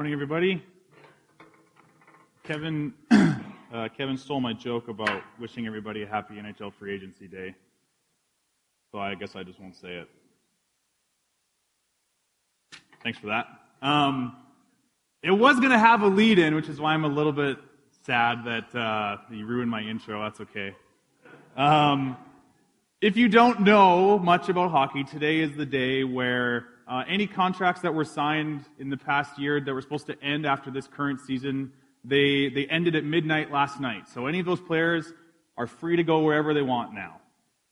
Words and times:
Morning, 0.00 0.14
everybody. 0.14 0.64
Kevin, 2.44 2.94
uh, 3.10 3.88
Kevin 3.94 4.16
stole 4.16 4.40
my 4.40 4.54
joke 4.54 4.88
about 4.88 5.22
wishing 5.38 5.66
everybody 5.66 6.04
a 6.04 6.06
happy 6.06 6.36
NHL 6.36 6.72
free 6.72 6.94
agency 6.94 7.28
day. 7.28 7.54
So 8.92 8.98
I 8.98 9.14
guess 9.14 9.36
I 9.36 9.42
just 9.42 9.60
won't 9.60 9.76
say 9.76 9.96
it. 9.96 10.08
Thanks 13.02 13.18
for 13.18 13.26
that. 13.26 13.46
Um, 13.82 14.36
it 15.22 15.32
was 15.32 15.56
going 15.56 15.72
to 15.72 15.78
have 15.78 16.00
a 16.00 16.08
lead 16.08 16.38
in, 16.38 16.54
which 16.54 16.70
is 16.70 16.80
why 16.80 16.94
I'm 16.94 17.04
a 17.04 17.08
little 17.08 17.34
bit 17.34 17.58
sad 18.06 18.46
that 18.46 18.74
uh, 18.74 19.18
you 19.30 19.44
ruined 19.44 19.70
my 19.70 19.82
intro. 19.82 20.22
That's 20.22 20.40
okay. 20.40 20.74
Um, 21.58 22.16
if 23.02 23.18
you 23.18 23.28
don't 23.28 23.60
know 23.60 24.18
much 24.18 24.48
about 24.48 24.70
hockey, 24.70 25.04
today 25.04 25.40
is 25.40 25.54
the 25.58 25.66
day 25.66 26.04
where 26.04 26.68
uh, 26.90 27.04
any 27.06 27.28
contracts 27.28 27.82
that 27.82 27.94
were 27.94 28.04
signed 28.04 28.64
in 28.80 28.90
the 28.90 28.96
past 28.96 29.38
year 29.38 29.60
that 29.60 29.72
were 29.72 29.80
supposed 29.80 30.06
to 30.06 30.20
end 30.20 30.44
after 30.44 30.72
this 30.72 30.88
current 30.88 31.20
season, 31.20 31.72
they, 32.02 32.48
they 32.48 32.66
ended 32.66 32.96
at 32.96 33.04
midnight 33.04 33.52
last 33.52 33.80
night. 33.80 34.08
So 34.08 34.26
any 34.26 34.40
of 34.40 34.46
those 34.46 34.60
players 34.60 35.12
are 35.56 35.68
free 35.68 35.94
to 35.96 36.02
go 36.02 36.22
wherever 36.22 36.52
they 36.52 36.62
want 36.62 36.92
now. 36.92 37.20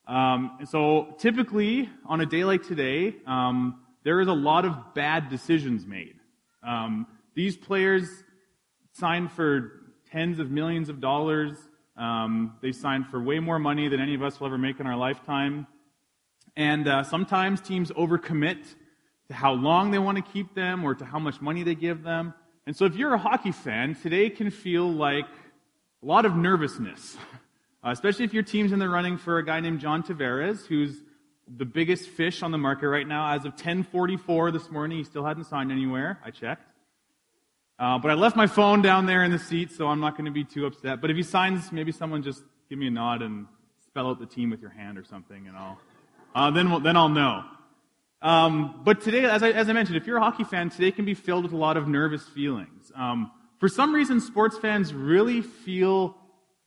Um, 0.07 0.59
so 0.71 1.17
typically, 1.19 1.91
on 2.07 2.21
a 2.21 2.27
day 2.27 2.45
like 2.45 2.63
today, 2.63 3.17
um, 3.27 3.81
there 4.05 4.21
is 4.21 4.29
a 4.29 4.33
lot 4.33 4.65
of 4.65 4.95
bad 4.95 5.29
decisions 5.31 5.85
made. 5.85 6.15
Um, 6.63 7.09
these 7.35 7.57
players 7.57 8.09
signed 8.93 9.33
for 9.33 9.73
tens 10.13 10.39
of 10.39 10.53
millions 10.53 10.89
of 10.89 11.01
dollars. 11.01 11.57
Um, 11.97 12.55
they 12.63 12.71
signed 12.71 13.09
for 13.09 13.21
way 13.21 13.41
more 13.41 13.59
money 13.59 13.89
than 13.89 13.99
any 14.01 14.15
of 14.15 14.23
us 14.23 14.39
will 14.39 14.47
ever 14.47 14.59
make 14.59 14.79
in 14.79 14.87
our 14.87 14.97
lifetime. 14.97 15.67
And 16.57 16.87
uh, 16.87 17.03
sometimes 17.03 17.61
teams 17.61 17.91
overcommit 17.91 18.65
to 19.29 19.35
how 19.35 19.53
long 19.53 19.91
they 19.91 19.99
want 19.99 20.17
to 20.17 20.33
keep 20.33 20.55
them 20.55 20.85
or 20.85 20.95
to 20.95 21.05
how 21.05 21.19
much 21.19 21.41
money 21.41 21.63
they 21.63 21.75
give 21.75 22.03
them. 22.03 22.35
And 22.67 22.77
so 22.77 22.85
if 22.85 22.97
you're 22.97 23.15
a 23.15 23.19
hockey 23.19 23.53
fan, 23.53 23.95
today 23.95 24.31
can 24.31 24.51
feel 24.51 24.91
like 24.91 25.27
a 26.03 26.07
lot 26.07 26.25
of 26.25 26.37
nervousness, 26.37 27.17
uh, 27.85 27.91
especially 27.91 28.25
if 28.25 28.35
your 28.35 28.43
team's 28.43 28.73
in 28.73 28.79
the 28.79 28.89
running 28.89 29.19
for 29.19 29.39
a 29.39 29.45
guy 29.45 29.61
named 29.61 29.81
John 29.81 30.03
Tavares, 30.03 30.67
who's 30.67 30.97
the 31.57 31.65
biggest 31.65 32.09
fish 32.09 32.43
on 32.43 32.53
the 32.53 32.59
market 32.59 32.89
right 32.89 33.07
now. 33.07 33.35
As 33.35 33.41
of 33.41 33.53
1044 33.53 34.51
this 34.51 34.71
morning, 34.71 34.99
he 34.99 35.05
still 35.05 35.25
hadn't 35.25 35.45
signed 35.45 35.73
anywhere. 35.73 36.19
I 36.25 36.31
checked. 36.31 36.65
Uh, 37.79 37.99
but 37.99 38.11
I 38.11 38.15
left 38.15 38.37
my 38.37 38.47
phone 38.47 38.83
down 38.83 39.07
there 39.07 39.23
in 39.23 39.31
the 39.31 39.39
seat, 39.39 39.71
so 39.71 39.87
I'm 39.87 40.01
not 40.01 40.17
going 40.17 40.25
to 40.25 40.33
be 40.33 40.45
too 40.45 40.67
upset. 40.67 41.01
But 41.01 41.11
if 41.11 41.17
he 41.17 41.23
signs, 41.23 41.71
maybe 41.71 41.93
someone 41.93 42.23
just 42.23 42.43
give 42.69 42.79
me 42.79 42.89
a 42.89 42.91
nod 42.91 43.23
and 43.23 43.47
spell 43.87 44.09
out 44.09 44.19
the 44.19 44.27
team 44.27 44.51
with 44.51 44.61
your 44.61 44.71
hand 44.71 44.99
or 44.99 45.05
something, 45.05 45.47
and 45.47 45.57
I'll, 45.57 45.79
uh, 46.35 46.51
then, 46.51 46.71
we'll, 46.71 46.81
then 46.81 46.97
I'll 46.97 47.09
know. 47.09 47.45
Um, 48.21 48.81
but 48.85 49.01
today, 49.01 49.25
as 49.25 49.43
I, 49.43 49.51
as 49.51 49.69
I, 49.69 49.73
mentioned, 49.73 49.97
if 49.97 50.07
you're 50.07 50.17
a 50.17 50.21
hockey 50.21 50.45
fan, 50.45 50.71
today 50.71 50.91
can 50.91 51.05
be 51.05 51.15
filled 51.15 51.45
with 51.45 51.53
a 51.53 51.57
lot 51.57 51.77
of 51.77 51.87
nervous 51.87 52.25
feelings. 52.25 52.91
Um, 52.97 53.31
for 53.59 53.69
some 53.69 53.95
reason, 53.95 54.21
sports 54.21 54.59
fans 54.59 54.93
really 54.93 55.41
feel 55.41 56.17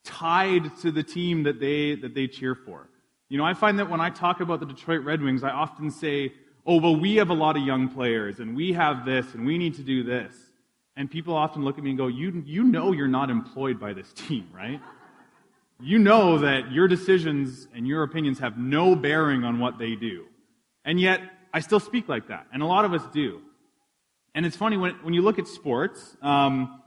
tied 0.03 0.75
to 0.81 0.91
the 0.91 1.03
team 1.03 1.43
that 1.43 1.59
they, 1.59 1.95
that 1.95 2.13
they 2.13 2.27
cheer 2.27 2.55
for. 2.55 2.89
You 3.27 3.37
know, 3.37 3.45
I 3.45 3.53
find 3.53 3.79
that 3.79 3.89
when 3.89 4.01
I 4.01 4.09
talk 4.09 4.39
about 4.39 4.59
the 4.59 4.65
Detroit 4.65 5.03
Red 5.03 5.21
Wings, 5.21 5.43
I 5.43 5.49
often 5.49 5.91
say, 5.91 6.33
oh, 6.65 6.79
well, 6.79 6.95
we 6.95 7.15
have 7.15 7.29
a 7.29 7.33
lot 7.33 7.57
of 7.57 7.63
young 7.63 7.89
players, 7.89 8.39
and 8.39 8.55
we 8.55 8.73
have 8.73 9.05
this, 9.05 9.33
and 9.33 9.45
we 9.45 9.57
need 9.57 9.75
to 9.75 9.83
do 9.83 10.03
this. 10.03 10.33
And 10.95 11.09
people 11.09 11.35
often 11.35 11.63
look 11.63 11.77
at 11.77 11.83
me 11.83 11.91
and 11.91 11.97
go, 11.97 12.07
you, 12.07 12.43
you 12.45 12.63
know 12.63 12.91
you're 12.91 13.07
not 13.07 13.29
employed 13.29 13.79
by 13.79 13.93
this 13.93 14.11
team, 14.13 14.49
right? 14.53 14.81
You 15.79 15.97
know 15.97 16.37
that 16.39 16.71
your 16.71 16.87
decisions 16.87 17.67
and 17.73 17.87
your 17.87 18.03
opinions 18.03 18.39
have 18.39 18.57
no 18.57 18.95
bearing 18.95 19.43
on 19.43 19.59
what 19.59 19.79
they 19.79 19.95
do. 19.95 20.25
And 20.85 20.99
yet, 20.99 21.21
I 21.53 21.59
still 21.59 21.79
speak 21.79 22.07
like 22.07 22.27
that, 22.27 22.47
and 22.53 22.61
a 22.61 22.65
lot 22.65 22.85
of 22.85 22.93
us 22.93 23.03
do. 23.13 23.41
And 24.33 24.45
it's 24.45 24.55
funny 24.55 24.77
when, 24.77 24.93
when 25.03 25.13
you 25.13 25.21
look 25.21 25.39
at 25.39 25.47
sports, 25.47 26.15
um, 26.21 26.81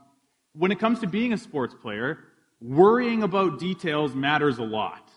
when 0.53 0.71
it 0.71 0.79
comes 0.79 0.99
to 0.99 1.07
being 1.07 1.33
a 1.33 1.37
sports 1.37 1.75
player, 1.79 2.19
worrying 2.61 3.23
about 3.23 3.59
details 3.59 4.15
matters 4.15 4.57
a 4.57 4.63
lot. 4.63 5.09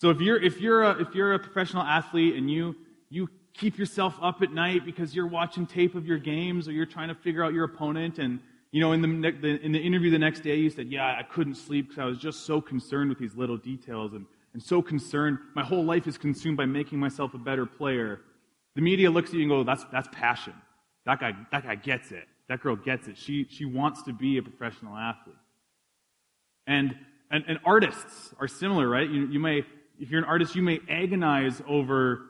So 0.00 0.10
if 0.10 0.20
you're 0.20 0.42
if 0.42 0.60
you're 0.60 0.82
a, 0.82 1.00
if 1.00 1.14
you're 1.14 1.34
a 1.34 1.38
professional 1.38 1.82
athlete 1.82 2.34
and 2.34 2.50
you 2.50 2.76
you 3.08 3.28
keep 3.54 3.78
yourself 3.78 4.18
up 4.20 4.42
at 4.42 4.52
night 4.52 4.84
because 4.84 5.14
you're 5.14 5.28
watching 5.28 5.66
tape 5.66 5.94
of 5.94 6.06
your 6.06 6.18
games 6.18 6.68
or 6.68 6.72
you're 6.72 6.86
trying 6.86 7.08
to 7.08 7.14
figure 7.14 7.44
out 7.44 7.52
your 7.52 7.64
opponent 7.64 8.18
and 8.18 8.40
you 8.72 8.80
know 8.80 8.92
in 8.92 9.00
the, 9.00 9.30
the 9.30 9.64
in 9.64 9.72
the 9.72 9.78
interview 9.78 10.10
the 10.10 10.18
next 10.18 10.40
day 10.40 10.56
you 10.56 10.68
said 10.68 10.88
yeah 10.88 11.16
I 11.18 11.22
couldn't 11.22 11.54
sleep 11.54 11.88
because 11.88 12.02
I 12.02 12.04
was 12.04 12.18
just 12.18 12.44
so 12.44 12.60
concerned 12.60 13.08
with 13.08 13.18
these 13.18 13.34
little 13.34 13.56
details 13.56 14.12
and 14.12 14.26
and 14.52 14.62
so 14.62 14.82
concerned 14.82 15.38
my 15.54 15.62
whole 15.62 15.84
life 15.84 16.06
is 16.06 16.18
consumed 16.18 16.56
by 16.56 16.66
making 16.66 16.98
myself 16.98 17.32
a 17.34 17.38
better 17.38 17.64
player 17.64 18.20
the 18.74 18.82
media 18.82 19.10
looks 19.10 19.30
at 19.30 19.36
you 19.36 19.42
and 19.42 19.50
go, 19.50 19.64
that's, 19.64 19.84
that's 19.92 20.08
passion. 20.12 20.54
That 21.06 21.20
guy, 21.20 21.32
that 21.52 21.64
guy 21.64 21.74
gets 21.76 22.10
it. 22.10 22.24
That 22.48 22.60
girl 22.60 22.76
gets 22.76 23.08
it. 23.08 23.16
She, 23.16 23.46
she 23.50 23.64
wants 23.64 24.02
to 24.04 24.12
be 24.12 24.38
a 24.38 24.42
professional 24.42 24.96
athlete. 24.96 25.36
And, 26.66 26.96
and, 27.30 27.44
and 27.46 27.58
artists 27.64 28.34
are 28.38 28.48
similar, 28.48 28.88
right? 28.88 29.08
You, 29.08 29.26
you 29.26 29.38
may, 29.38 29.64
if 29.98 30.10
you're 30.10 30.20
an 30.20 30.28
artist, 30.28 30.54
you 30.54 30.62
may 30.62 30.80
agonize 30.88 31.62
over 31.68 32.26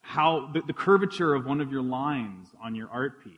how 0.00 0.50
the, 0.52 0.62
the 0.62 0.72
curvature 0.72 1.34
of 1.34 1.46
one 1.46 1.60
of 1.60 1.70
your 1.70 1.82
lines 1.82 2.48
on 2.62 2.74
your 2.74 2.88
art 2.90 3.22
piece. 3.22 3.32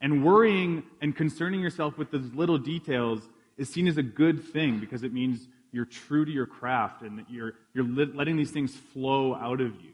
And 0.00 0.24
worrying 0.24 0.82
and 1.00 1.14
concerning 1.14 1.60
yourself 1.60 1.98
with 1.98 2.10
those 2.10 2.32
little 2.32 2.58
details 2.58 3.28
is 3.58 3.68
seen 3.68 3.86
as 3.86 3.96
a 3.96 4.02
good 4.02 4.42
thing 4.42 4.80
because 4.80 5.02
it 5.02 5.12
means 5.12 5.46
you're 5.72 5.84
true 5.84 6.24
to 6.24 6.30
your 6.30 6.46
craft 6.46 7.02
and 7.02 7.18
that 7.18 7.30
you're, 7.30 7.54
you're 7.74 7.84
letting 7.84 8.36
these 8.36 8.50
things 8.50 8.74
flow 8.92 9.34
out 9.34 9.60
of 9.60 9.74
you. 9.82 9.92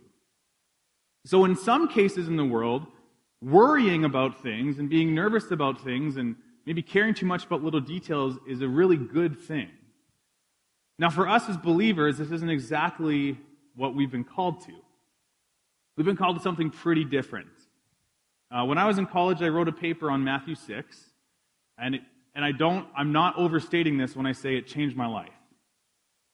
So, 1.26 1.44
in 1.44 1.56
some 1.56 1.88
cases 1.88 2.28
in 2.28 2.36
the 2.36 2.44
world, 2.44 2.86
worrying 3.42 4.04
about 4.04 4.44
things 4.44 4.78
and 4.78 4.88
being 4.88 5.12
nervous 5.12 5.50
about 5.50 5.82
things 5.82 6.18
and 6.18 6.36
maybe 6.64 6.82
caring 6.82 7.14
too 7.14 7.26
much 7.26 7.44
about 7.44 7.64
little 7.64 7.80
details 7.80 8.38
is 8.46 8.62
a 8.62 8.68
really 8.68 8.96
good 8.96 9.36
thing. 9.36 9.68
Now, 11.00 11.10
for 11.10 11.28
us 11.28 11.48
as 11.48 11.56
believers, 11.56 12.18
this 12.18 12.30
isn't 12.30 12.48
exactly 12.48 13.36
what 13.74 13.92
we've 13.92 14.10
been 14.10 14.22
called 14.22 14.60
to. 14.66 14.72
We've 15.96 16.06
been 16.06 16.16
called 16.16 16.36
to 16.36 16.42
something 16.42 16.70
pretty 16.70 17.04
different. 17.04 17.48
Uh, 18.48 18.64
when 18.64 18.78
I 18.78 18.86
was 18.86 18.98
in 18.98 19.06
college, 19.06 19.42
I 19.42 19.48
wrote 19.48 19.66
a 19.66 19.72
paper 19.72 20.12
on 20.12 20.22
Matthew 20.22 20.54
6, 20.54 20.96
and, 21.76 21.96
it, 21.96 22.02
and 22.36 22.44
I 22.44 22.52
don't, 22.52 22.86
I'm 22.96 23.10
not 23.10 23.36
overstating 23.36 23.98
this 23.98 24.14
when 24.14 24.26
I 24.26 24.32
say 24.32 24.56
it 24.56 24.68
changed 24.68 24.96
my 24.96 25.08
life. 25.08 25.30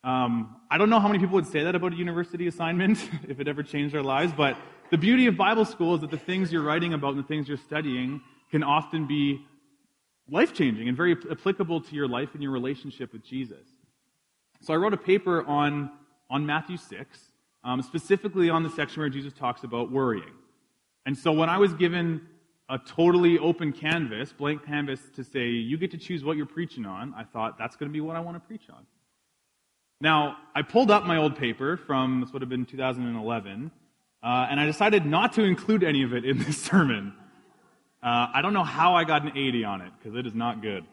Um, 0.05 0.57
I 0.71 0.77
don't 0.77 0.91
know 0.91 1.01
how 1.01 1.09
many 1.09 1.19
people 1.19 1.37
would 1.37 1.47
say 1.47 1.65
that 1.65 1.75
about 1.75 1.95
a 1.95 1.97
university 1.97 2.47
assignment, 2.47 3.09
if 3.29 3.41
it 3.41 3.49
ever 3.49 3.63
changed 3.63 3.95
their 3.95 4.03
lives, 4.03 4.35
but 4.37 4.59
the 4.93 4.99
beauty 4.99 5.27
of 5.27 5.39
Bible 5.39 5.65
school 5.65 5.95
is 5.95 6.03
that 6.03 6.11
the 6.11 6.19
things 6.19 6.53
you're 6.53 6.63
writing 6.63 6.93
about 6.93 7.15
and 7.15 7.19
the 7.19 7.27
things 7.27 7.49
you're 7.49 7.57
studying 7.57 8.21
can 8.51 8.63
often 8.63 9.07
be 9.07 9.43
life 10.31 10.53
changing 10.53 10.87
and 10.87 10.95
very 10.95 11.17
applicable 11.31 11.81
to 11.81 11.95
your 11.95 12.07
life 12.07 12.35
and 12.35 12.43
your 12.43 12.53
relationship 12.53 13.11
with 13.11 13.25
Jesus. 13.25 13.67
So 14.61 14.75
I 14.75 14.77
wrote 14.77 14.93
a 14.93 14.99
paper 14.99 15.47
on, 15.47 15.91
on 16.29 16.45
Matthew 16.45 16.77
6, 16.77 17.19
um, 17.65 17.81
specifically 17.81 18.51
on 18.51 18.63
the 18.63 18.69
section 18.69 19.01
where 19.01 19.09
Jesus 19.09 19.33
talks 19.33 19.65
about 19.65 19.91
worrying. 19.91 20.35
And 21.07 21.17
so 21.17 21.33
when 21.33 21.49
I 21.49 21.57
was 21.57 21.73
given 21.73 22.21
a 22.69 22.79
totally 22.79 23.39
open 23.39 23.73
canvas, 23.73 24.35
blank 24.35 24.67
canvas 24.67 25.01
to 25.17 25.25
say, 25.25 25.49
you 25.49 25.79
get 25.79 25.91
to 25.93 25.99
choose 25.99 26.23
what 26.23 26.37
you're 26.37 26.45
preaching 26.45 26.85
on, 26.85 27.15
I 27.17 27.25
thought 27.25 27.57
that's 27.57 27.77
going 27.77 27.89
to 27.89 27.93
be 27.95 28.03
what 28.03 28.15
I 28.15 28.21
want 28.21 28.37
to 28.37 28.47
preach 28.47 28.69
on. 28.69 28.87
Now, 30.03 30.37
I 30.55 30.61
pulled 30.61 30.91
up 30.91 31.07
my 31.07 31.17
old 31.17 31.39
paper 31.39 31.79
from, 31.79 32.21
this 32.21 32.31
would 32.35 32.43
have 32.43 32.51
been 32.51 32.67
2011, 32.67 33.71
uh, 34.23 34.47
and 34.51 34.61
I 34.61 34.67
decided 34.67 35.05
not 35.05 35.33
to 35.35 35.43
include 35.43 35.83
any 35.83 36.03
of 36.03 36.13
it 36.13 36.25
in 36.25 36.39
this 36.39 36.61
sermon. 36.63 37.15
Uh, 38.03 38.29
I 38.35 38.43
don't 38.43 38.53
know 38.53 38.65
how 38.65 38.95
I 38.95 39.05
got 39.05 39.23
an 39.23 39.37
80 39.37 39.65
on 39.65 39.81
it, 39.81 39.93
because 39.99 40.17
it 40.17 40.27
is 40.27 40.35
not 40.35 40.63
good. 40.63 40.85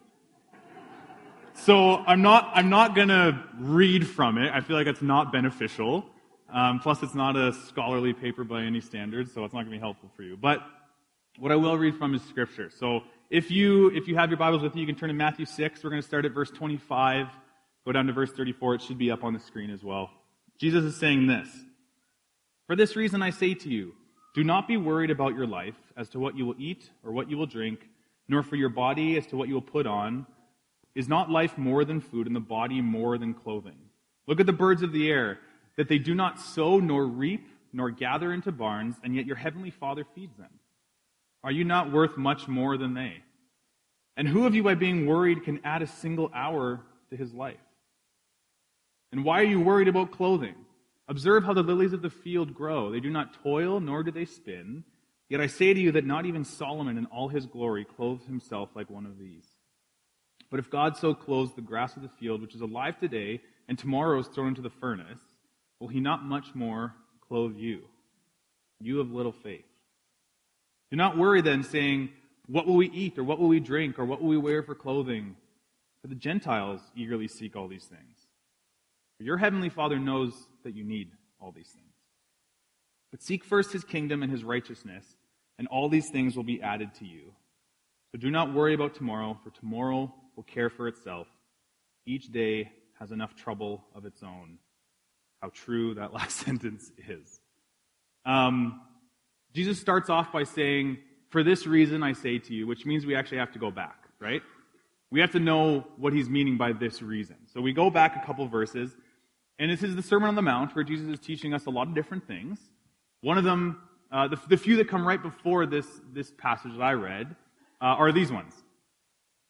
So 1.54 1.98
I'm 1.98 2.22
not, 2.22 2.52
I'm 2.54 2.70
not 2.70 2.96
going 2.96 3.10
to 3.10 3.44
read 3.60 4.08
from 4.08 4.38
it. 4.38 4.52
I 4.54 4.62
feel 4.62 4.78
like 4.78 4.88
it's 4.88 5.02
not 5.02 5.32
beneficial. 5.32 6.06
Um, 6.52 6.80
plus, 6.80 7.04
it's 7.04 7.14
not 7.14 7.36
a 7.36 7.54
scholarly 7.54 8.14
paper 8.14 8.44
by 8.44 8.64
any 8.64 8.82
standards, 8.82 9.34
so 9.34 9.44
it's 9.44 9.54
not 9.54 9.62
going 9.62 9.72
to 9.72 9.78
be 9.78 9.80
helpful 9.80 10.10
for 10.16 10.24
you. 10.24 10.38
But 10.38 10.62
what 11.38 11.52
I 11.52 11.56
will 11.56 11.78
read 11.78 11.96
from 11.98 12.16
is 12.16 12.22
Scripture. 12.24 12.70
So 12.70 13.02
if 13.30 13.52
you, 13.52 13.90
if 13.92 14.08
you 14.08 14.16
have 14.16 14.30
your 14.30 14.38
Bibles 14.38 14.62
with 14.62 14.76
you, 14.76 14.82
you 14.82 14.88
can 14.88 14.96
turn 14.96 15.10
to 15.10 15.14
Matthew 15.14 15.46
6. 15.46 15.84
We're 15.84 15.90
going 15.90 16.02
to 16.02 16.08
start 16.08 16.26
at 16.26 16.32
verse 16.32 16.50
25, 16.50 17.28
go 17.86 17.92
down 17.92 18.08
to 18.08 18.14
verse 18.14 18.32
34. 18.32 18.76
It 18.76 18.82
should 18.82 18.98
be 18.98 19.12
up 19.12 19.24
on 19.24 19.34
the 19.34 19.40
screen 19.40 19.70
as 19.70 19.84
well. 19.84 20.10
Jesus 20.58 20.84
is 20.84 20.96
saying 20.96 21.28
this. 21.28 21.48
For 22.70 22.76
this 22.76 22.96
reason 22.96 23.24
I 23.24 23.32
say 23.32 23.56
to 23.56 23.68
you, 23.68 23.96
do 24.36 24.44
not 24.44 24.68
be 24.68 24.78
worried 24.78 25.10
about 25.10 25.34
your 25.34 25.48
life 25.48 25.74
as 25.98 26.08
to 26.10 26.20
what 26.20 26.38
you 26.38 26.46
will 26.46 26.56
eat 26.60 26.88
or 27.04 27.12
what 27.12 27.28
you 27.28 27.36
will 27.36 27.48
drink, 27.48 27.80
nor 28.28 28.44
for 28.44 28.58
your 28.58 28.70
body 28.70 29.18
as 29.18 29.26
to 29.26 29.38
what 29.38 29.48
you 29.48 29.56
will 29.56 29.62
put 29.64 29.88
on. 29.88 30.28
Is 30.94 31.08
not 31.08 31.32
life 31.32 31.58
more 31.58 31.84
than 31.84 32.00
food 32.00 32.28
and 32.28 32.36
the 32.36 32.40
body 32.40 32.80
more 32.80 33.18
than 33.18 33.34
clothing? 33.34 33.80
Look 34.28 34.40
at 34.40 34.46
the 34.46 34.54
birds 34.54 34.84
of 34.84 34.92
the 34.92 35.10
air, 35.10 35.40
that 35.78 35.90
they 35.90 35.98
do 35.98 36.14
not 36.14 36.40
sow 36.40 36.78
nor 36.78 37.08
reap 37.08 37.48
nor 37.74 37.90
gather 37.90 38.32
into 38.32 38.52
barns, 38.52 38.98
and 39.04 39.16
yet 39.16 39.26
your 39.26 39.36
heavenly 39.36 39.72
Father 39.72 40.06
feeds 40.14 40.38
them. 40.38 40.60
Are 41.44 41.52
you 41.52 41.64
not 41.64 41.92
worth 41.92 42.18
much 42.18 42.48
more 42.48 42.78
than 42.78 42.94
they? 42.94 43.24
And 44.16 44.28
who 44.28 44.46
of 44.46 44.54
you, 44.54 44.62
by 44.62 44.76
being 44.76 45.08
worried, 45.08 45.44
can 45.44 45.60
add 45.64 45.82
a 45.82 45.88
single 45.88 46.30
hour 46.36 46.82
to 47.10 47.18
his 47.18 47.34
life? 47.34 47.58
And 49.12 49.26
why 49.26 49.40
are 49.40 49.46
you 49.46 49.60
worried 49.60 49.88
about 49.88 50.12
clothing? 50.12 50.54
Observe 51.10 51.44
how 51.44 51.54
the 51.54 51.64
lilies 51.64 51.92
of 51.92 52.04
the 52.04 52.10
field 52.12 52.54
grow. 52.54 52.92
They 52.92 53.00
do 53.00 53.10
not 53.10 53.42
toil, 53.44 53.80
nor 53.80 54.04
do 54.04 54.12
they 54.12 54.26
spin. 54.26 54.84
Yet 55.28 55.42
I 55.42 55.48
say 55.48 55.74
to 55.74 55.80
you 55.80 55.92
that 55.94 56.06
not 56.06 56.28
even 56.28 56.44
Solomon 56.44 57.00
in 57.00 57.08
all 57.08 57.30
his 57.30 57.48
glory 57.48 57.84
clothed 57.84 58.26
himself 58.26 58.70
like 58.76 58.92
one 58.92 59.08
of 59.08 59.18
these. 59.18 59.46
But 60.52 60.60
if 60.60 60.70
God 60.70 60.98
so 60.98 61.16
clothes 61.16 61.54
the 61.56 61.62
grass 61.62 61.96
of 61.96 62.04
the 62.04 62.10
field, 62.10 62.42
which 62.42 62.54
is 62.54 62.62
alive 62.62 63.00
today, 63.00 63.42
and 63.68 63.78
tomorrow 63.78 64.20
is 64.20 64.28
thrown 64.28 64.50
into 64.50 64.62
the 64.62 64.70
furnace, 64.70 65.20
will 65.80 65.88
he 65.88 66.00
not 66.00 66.24
much 66.24 66.54
more 66.54 66.94
clothe 67.28 67.56
you? 67.58 67.82
You 68.80 69.00
of 69.00 69.12
little 69.12 69.32
faith. 69.32 69.66
Do 70.92 70.98
not 70.98 71.18
worry 71.18 71.42
then, 71.42 71.64
saying, 71.64 72.10
What 72.46 72.68
will 72.68 72.76
we 72.76 72.90
eat, 72.90 73.18
or 73.18 73.24
what 73.24 73.40
will 73.40 73.48
we 73.48 73.60
drink, 73.60 73.98
or 73.98 74.06
what 74.06 74.22
will 74.22 74.30
we 74.30 74.38
wear 74.38 74.62
for 74.62 74.76
clothing? 74.76 75.36
For 76.02 76.08
the 76.08 76.16
Gentiles 76.16 76.82
eagerly 76.96 77.28
seek 77.28 77.56
all 77.56 77.68
these 77.68 77.86
things. 77.86 78.18
For 79.18 79.24
your 79.24 79.38
heavenly 79.38 79.70
Father 79.70 80.00
knows 80.00 80.34
that 80.64 80.76
you 80.76 80.84
need 80.84 81.12
all 81.40 81.52
these 81.52 81.70
things. 81.70 81.94
But 83.12 83.22
seek 83.22 83.44
first 83.44 83.72
his 83.72 83.84
kingdom 83.84 84.24
and 84.24 84.32
his 84.32 84.44
righteousness, 84.44 85.06
and 85.58 85.68
all 85.68 85.90
these 85.90 86.10
things 86.10 86.36
will 86.36 86.44
be 86.44 86.62
added 86.62 86.94
to 86.96 87.06
you. 87.06 87.34
So 88.12 88.20
do 88.20 88.30
not 88.32 88.54
worry 88.54 88.74
about 88.74 88.96
tomorrow, 88.96 89.38
for 89.44 89.50
tomorrow 89.52 90.14
will 90.36 90.44
care 90.44 90.70
for 90.70 90.88
itself. 90.88 91.28
Each 92.06 92.32
day 92.32 92.72
has 93.00 93.12
enough 93.12 93.36
trouble 93.36 93.84
of 93.96 94.06
its 94.06 94.24
own. 94.24 94.58
How 95.42 95.52
true 95.54 95.96
that 95.96 96.14
last 96.20 96.38
sentence 96.38 96.92
is. 97.08 97.40
Um, 98.26 98.82
Jesus 99.54 99.80
starts 99.80 100.10
off 100.10 100.32
by 100.32 100.44
saying, 100.44 101.00
For 101.30 101.44
this 101.44 101.66
reason 101.66 102.04
I 102.04 102.14
say 102.14 102.40
to 102.40 102.54
you, 102.54 102.68
which 102.68 102.86
means 102.86 103.06
we 103.06 103.16
actually 103.16 103.40
have 103.40 103.52
to 103.54 103.60
go 103.60 103.72
back, 103.72 104.06
right? 104.20 104.42
We 105.12 105.22
have 105.22 105.32
to 105.32 105.40
know 105.40 105.88
what 105.98 106.14
he's 106.14 106.30
meaning 106.30 106.58
by 106.58 106.74
this 106.74 107.02
reason. 107.02 107.38
So 107.52 107.62
we 107.62 107.74
go 107.74 107.90
back 107.90 108.16
a 108.22 108.26
couple 108.26 108.48
verses, 108.48 108.96
and 109.60 109.70
this 109.70 109.84
is 109.84 109.96
the 109.96 110.02
Sermon 110.02 110.30
on 110.30 110.36
the 110.36 110.42
Mount, 110.42 110.74
where 110.74 110.86
Jesus 110.86 111.08
is 111.08 111.20
teaching 111.20 111.54
us 111.54 111.66
a 111.66 111.70
lot 111.70 111.90
of 111.90 111.94
different 111.94 112.26
things. 112.26 112.58
One 113.22 113.38
of 113.38 113.44
them, 113.44 113.82
uh, 114.10 114.30
the, 114.30 114.40
the, 114.48 114.58
few 114.58 114.78
that 114.78 114.88
come 114.88 115.06
right 115.06 115.22
before 115.22 115.66
this, 115.66 115.86
this 116.14 116.32
passage 116.38 116.72
that 116.72 116.82
I 116.82 116.94
read, 116.94 117.36
uh, 117.82 117.86
are 117.86 118.14
these 118.14 118.32
ones. 118.32 118.54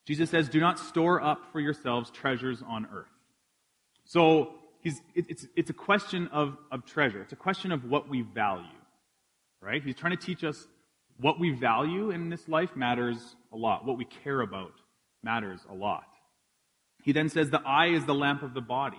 Jesus 0.08 0.32
says, 0.32 0.50
Do 0.50 0.60
not 0.60 0.80
store 0.80 1.22
up 1.22 1.52
for 1.52 1.60
yourselves 1.60 2.10
treasures 2.10 2.64
on 2.68 2.88
earth. 2.92 3.06
So 4.06 4.56
it, 4.84 4.96
it's, 5.14 5.46
it's 5.56 5.70
a 5.70 5.74
question 5.74 6.28
of, 6.30 6.58
of 6.72 6.86
treasure. 6.86 7.22
It's 7.22 7.34
a 7.34 7.38
question 7.38 7.72
of 7.72 7.86
what 7.86 8.10
we 8.10 8.24
value, 8.24 8.66
right? 9.62 9.84
He's 9.84 9.96
trying 9.96 10.18
to 10.18 10.26
teach 10.26 10.44
us 10.44 10.68
what 11.22 11.40
we 11.40 11.52
value 11.52 12.10
in 12.10 12.30
this 12.30 12.48
life 12.48 12.76
matters 12.76 13.36
a 13.54 13.58
lot. 13.58 13.86
What 13.86 14.00
we 14.00 14.06
care 14.06 14.42
about 14.42 14.74
matters 15.22 15.60
a 15.70 15.76
lot. 15.76 16.06
He 17.04 17.12
then 17.12 17.30
says, 17.30 17.52
The 17.52 17.62
eye 17.62 17.90
is 17.90 18.06
the 18.06 18.16
lamp 18.16 18.42
of 18.42 18.56
the 18.56 18.62
body. 18.62 18.98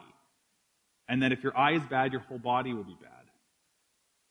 And 1.11 1.25
that 1.25 1.33
if 1.33 1.43
your 1.43 1.59
eye 1.59 1.73
is 1.73 1.83
bad, 1.83 2.13
your 2.13 2.21
whole 2.21 2.39
body 2.39 2.73
will 2.73 2.85
be 2.85 2.97
bad. 3.03 3.11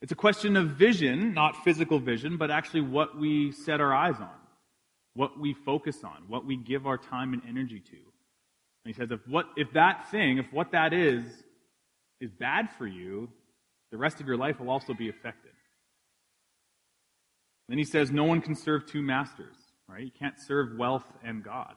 It's 0.02 0.14
a 0.14 0.16
question 0.16 0.56
of 0.56 0.70
vision, 0.70 1.34
not 1.34 1.62
physical 1.66 2.00
vision, 2.00 2.38
but 2.38 2.50
actually 2.50 2.82
what 2.82 3.20
we 3.20 3.52
set 3.52 3.82
our 3.82 3.94
eyes 3.94 4.16
on, 4.16 4.30
what 5.14 5.38
we 5.38 5.54
focus 5.54 6.06
on, 6.06 6.24
what 6.30 6.46
we 6.46 6.56
give 6.56 6.88
our 6.88 6.98
time 6.98 7.34
and 7.34 7.42
energy 7.46 7.82
to. 7.82 7.98
And 7.98 8.86
he 8.86 8.94
says, 8.94 9.12
if 9.12 9.20
what 9.28 9.48
if 9.58 9.74
that 9.74 10.10
thing, 10.10 10.38
if 10.38 10.46
what 10.54 10.72
that 10.72 10.94
is, 10.94 11.26
is 12.22 12.32
bad 12.32 12.70
for 12.78 12.88
you, 12.88 13.28
the 13.92 13.98
rest 13.98 14.22
of 14.22 14.28
your 14.28 14.38
life 14.38 14.62
will 14.62 14.70
also 14.70 14.94
be 14.94 15.10
affected. 15.10 15.52
Then 17.68 17.78
he 17.78 17.84
says, 17.84 18.10
no 18.10 18.24
one 18.24 18.40
can 18.40 18.56
serve 18.56 18.86
two 18.86 19.02
masters, 19.02 19.58
right? 19.90 20.06
You 20.06 20.12
can't 20.18 20.40
serve 20.40 20.78
wealth 20.78 21.06
and 21.26 21.44
God. 21.44 21.76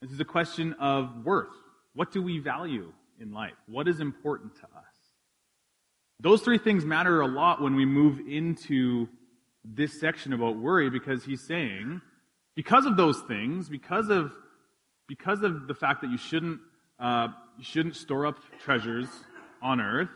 This 0.00 0.10
is 0.10 0.20
a 0.20 0.24
question 0.24 0.74
of 0.80 1.22
worth. 1.22 1.52
What 1.92 2.12
do 2.12 2.22
we 2.22 2.38
value 2.38 2.92
in 3.20 3.32
life? 3.32 3.54
What 3.66 3.88
is 3.88 4.00
important 4.00 4.56
to 4.56 4.64
us? 4.64 4.94
Those 6.20 6.42
three 6.42 6.58
things 6.58 6.84
matter 6.84 7.20
a 7.20 7.26
lot 7.26 7.60
when 7.60 7.74
we 7.74 7.84
move 7.84 8.20
into 8.28 9.08
this 9.64 9.98
section 9.98 10.32
about 10.32 10.56
worry 10.56 10.90
because 10.90 11.24
he's 11.24 11.42
saying, 11.42 12.00
because 12.54 12.86
of 12.86 12.96
those 12.96 13.20
things, 13.22 13.68
because 13.68 14.08
of, 14.10 14.32
because 15.08 15.42
of 15.42 15.66
the 15.66 15.74
fact 15.74 16.02
that 16.02 16.10
you 16.10 16.18
shouldn't, 16.18 16.60
uh, 16.98 17.28
you 17.58 17.64
shouldn't 17.64 17.96
store 17.96 18.26
up 18.26 18.38
treasures 18.62 19.08
on 19.60 19.80
earth, 19.80 20.10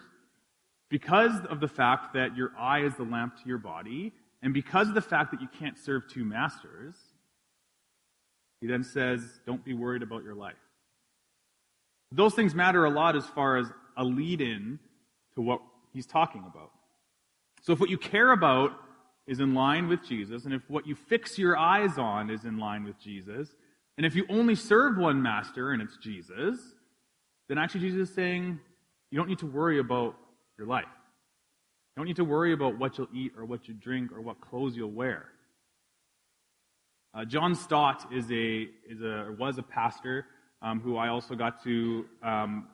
because 0.89 1.45
of 1.51 1.61
the 1.61 1.69
fact 1.69 2.15
that 2.15 2.37
your 2.37 2.53
eye 2.59 2.81
is 2.81 2.95
the 2.95 3.03
lamp 3.03 3.37
to 3.43 3.49
your 3.49 3.59
body, 3.59 4.13
and 4.43 4.55
because 4.55 4.89
of 4.89 4.95
the 4.95 5.01
fact 5.01 5.33
that 5.33 5.41
you 5.41 5.49
can't 5.59 5.77
serve 5.77 6.05
two 6.09 6.25
masters, 6.25 6.95
he 8.61 8.67
then 8.67 8.85
says, 8.85 9.41
don't 9.47 9.65
be 9.65 9.75
worried 9.75 10.03
about 10.03 10.25
your 10.25 10.35
life. 10.35 10.55
Those 12.11 12.35
things 12.35 12.55
matter 12.55 12.85
a 12.85 12.91
lot 12.91 13.17
as 13.17 13.27
far 13.27 13.59
as 13.59 13.67
a 13.97 14.05
lead 14.05 14.41
in 14.41 14.79
to 15.35 15.43
what 15.43 15.61
he's 15.93 16.07
talking 16.07 16.45
about. 16.47 16.71
So 17.63 17.73
if 17.73 17.81
what 17.81 17.91
you 17.91 17.99
care 17.99 18.33
about 18.33 18.73
is 19.27 19.41
in 19.41 19.55
line 19.55 19.89
with 19.89 20.03
Jesus, 20.07 20.45
and 20.45 20.55
if 20.55 20.63
what 20.69 20.87
you 20.87 20.95
fix 20.95 21.39
your 21.39 21.57
eyes 21.57 21.99
on 21.99 22.31
is 22.31 22.45
in 22.45 22.59
line 22.59 22.85
with 22.85 22.99
Jesus, 22.99 23.55
and 23.97 24.07
if 24.07 24.15
you 24.15 24.25
only 24.31 24.55
serve 24.55 24.97
one 24.97 25.21
master 25.21 25.73
and 25.73 25.83
it's 25.83 25.97
Jesus, 25.99 26.59
then 27.49 27.59
actually 27.59 27.81
Jesus 27.81 28.09
is 28.09 28.15
saying 28.15 28.59
you 29.11 29.19
don't 29.19 29.29
need 29.29 29.41
to 29.41 29.47
worry 29.47 29.79
about 29.79 30.17
your 30.57 30.67
life. 30.67 30.85
You 30.85 32.01
don't 32.01 32.07
need 32.07 32.17
to 32.17 32.25
worry 32.25 32.53
about 32.53 32.79
what 32.79 32.97
you'll 32.97 33.09
eat 33.13 33.33
or 33.37 33.45
what 33.45 33.69
you 33.69 33.75
drink 33.75 34.13
or 34.13 34.21
what 34.21 34.41
clothes 34.41 34.77
you'll 34.77 34.93
wear. 34.93 35.27
Uh, 37.13 37.25
John 37.25 37.55
Stott 37.55 38.13
is 38.13 38.31
a 38.31 38.69
is 38.89 39.03
a 39.03 39.35
was 39.39 39.59
a 39.59 39.63
pastor 39.63 40.27
um, 40.63 40.81
who 40.81 40.97
I 40.97 41.09
also 41.09 41.35
got 41.35 41.63
to 41.65 42.07
um, 42.23 42.69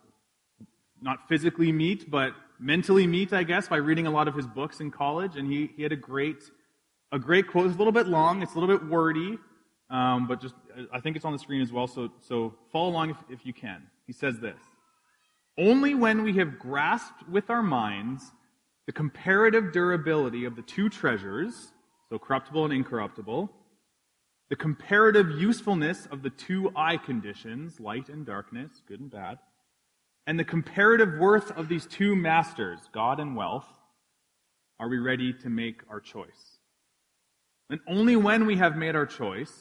not 1.00 1.28
physically 1.28 1.72
meet, 1.72 2.10
but 2.10 2.32
mentally 2.58 3.06
meet, 3.06 3.32
I 3.32 3.42
guess, 3.42 3.68
by 3.68 3.76
reading 3.76 4.06
a 4.06 4.10
lot 4.10 4.28
of 4.28 4.34
his 4.34 4.46
books 4.46 4.80
in 4.80 4.90
college. 4.90 5.36
And 5.36 5.50
he, 5.50 5.70
he 5.76 5.82
had 5.82 5.92
a 5.92 5.96
great, 5.96 6.42
a 7.12 7.18
great 7.18 7.48
quote. 7.48 7.66
It's 7.66 7.74
a 7.74 7.78
little 7.78 7.92
bit 7.92 8.06
long. 8.06 8.42
It's 8.42 8.54
a 8.54 8.58
little 8.58 8.76
bit 8.76 8.86
wordy. 8.88 9.38
Um, 9.90 10.26
but 10.26 10.40
just, 10.40 10.54
I 10.92 11.00
think 11.00 11.16
it's 11.16 11.24
on 11.24 11.32
the 11.32 11.38
screen 11.38 11.60
as 11.60 11.72
well. 11.72 11.86
So, 11.86 12.10
so 12.20 12.54
follow 12.72 12.88
along 12.88 13.10
if, 13.10 13.16
if 13.28 13.46
you 13.46 13.52
can. 13.52 13.82
He 14.06 14.12
says 14.12 14.38
this. 14.40 14.58
Only 15.58 15.94
when 15.94 16.22
we 16.22 16.32
have 16.34 16.58
grasped 16.58 17.28
with 17.28 17.50
our 17.50 17.62
minds 17.62 18.32
the 18.86 18.92
comparative 18.92 19.72
durability 19.72 20.44
of 20.44 20.56
the 20.56 20.62
two 20.62 20.88
treasures, 20.88 21.72
so 22.10 22.18
corruptible 22.18 22.64
and 22.64 22.74
incorruptible, 22.74 23.50
the 24.54 24.58
comparative 24.58 25.32
usefulness 25.32 26.06
of 26.12 26.22
the 26.22 26.30
two 26.30 26.70
eye 26.76 26.96
conditions, 26.96 27.80
light 27.80 28.08
and 28.08 28.24
darkness, 28.24 28.70
good 28.86 29.00
and 29.00 29.10
bad, 29.10 29.36
and 30.28 30.38
the 30.38 30.44
comparative 30.44 31.18
worth 31.18 31.50
of 31.58 31.68
these 31.68 31.86
two 31.86 32.14
masters, 32.14 32.78
God 32.92 33.18
and 33.18 33.34
wealth, 33.34 33.66
are 34.78 34.88
we 34.88 34.98
ready 34.98 35.32
to 35.42 35.50
make 35.50 35.80
our 35.90 35.98
choice? 35.98 36.60
And 37.68 37.80
only 37.88 38.14
when 38.14 38.46
we 38.46 38.54
have 38.58 38.76
made 38.76 38.94
our 38.94 39.06
choice 39.06 39.52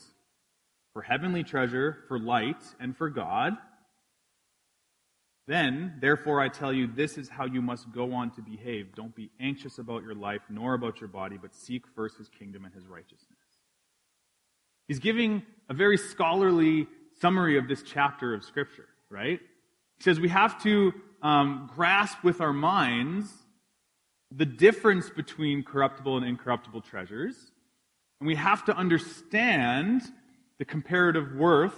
for 0.93 1.01
heavenly 1.01 1.43
treasure, 1.43 2.03
for 2.07 2.19
light, 2.19 2.61
and 2.79 2.95
for 2.95 3.09
God, 3.09 3.53
then, 5.47 5.95
therefore, 6.01 6.39
I 6.39 6.49
tell 6.49 6.71
you, 6.71 6.85
this 6.85 7.17
is 7.17 7.29
how 7.29 7.45
you 7.47 7.63
must 7.63 7.91
go 7.91 8.13
on 8.13 8.29
to 8.35 8.43
behave. 8.43 8.93
Don't 8.93 9.15
be 9.15 9.31
anxious 9.39 9.79
about 9.79 10.03
your 10.03 10.13
life, 10.13 10.41
nor 10.51 10.75
about 10.75 11.01
your 11.01 11.09
body, 11.09 11.39
but 11.41 11.55
seek 11.55 11.87
first 11.95 12.19
his 12.19 12.29
kingdom 12.29 12.63
and 12.63 12.75
his 12.75 12.85
righteousness. 12.85 13.39
He's 14.87 14.99
giving 14.99 15.43
a 15.69 15.73
very 15.73 15.97
scholarly 15.97 16.87
summary 17.21 17.57
of 17.57 17.67
this 17.67 17.83
chapter 17.83 18.33
of 18.33 18.43
Scripture, 18.43 18.87
right? 19.09 19.39
He 19.97 20.03
says 20.03 20.19
we 20.19 20.29
have 20.29 20.61
to 20.63 20.93
um, 21.21 21.69
grasp 21.73 22.23
with 22.23 22.41
our 22.41 22.53
minds 22.53 23.31
the 24.35 24.45
difference 24.45 25.09
between 25.09 25.63
corruptible 25.63 26.17
and 26.17 26.25
incorruptible 26.25 26.81
treasures. 26.81 27.35
And 28.19 28.27
we 28.27 28.35
have 28.35 28.65
to 28.65 28.75
understand 28.75 30.01
the 30.57 30.65
comparative 30.65 31.35
worth 31.35 31.75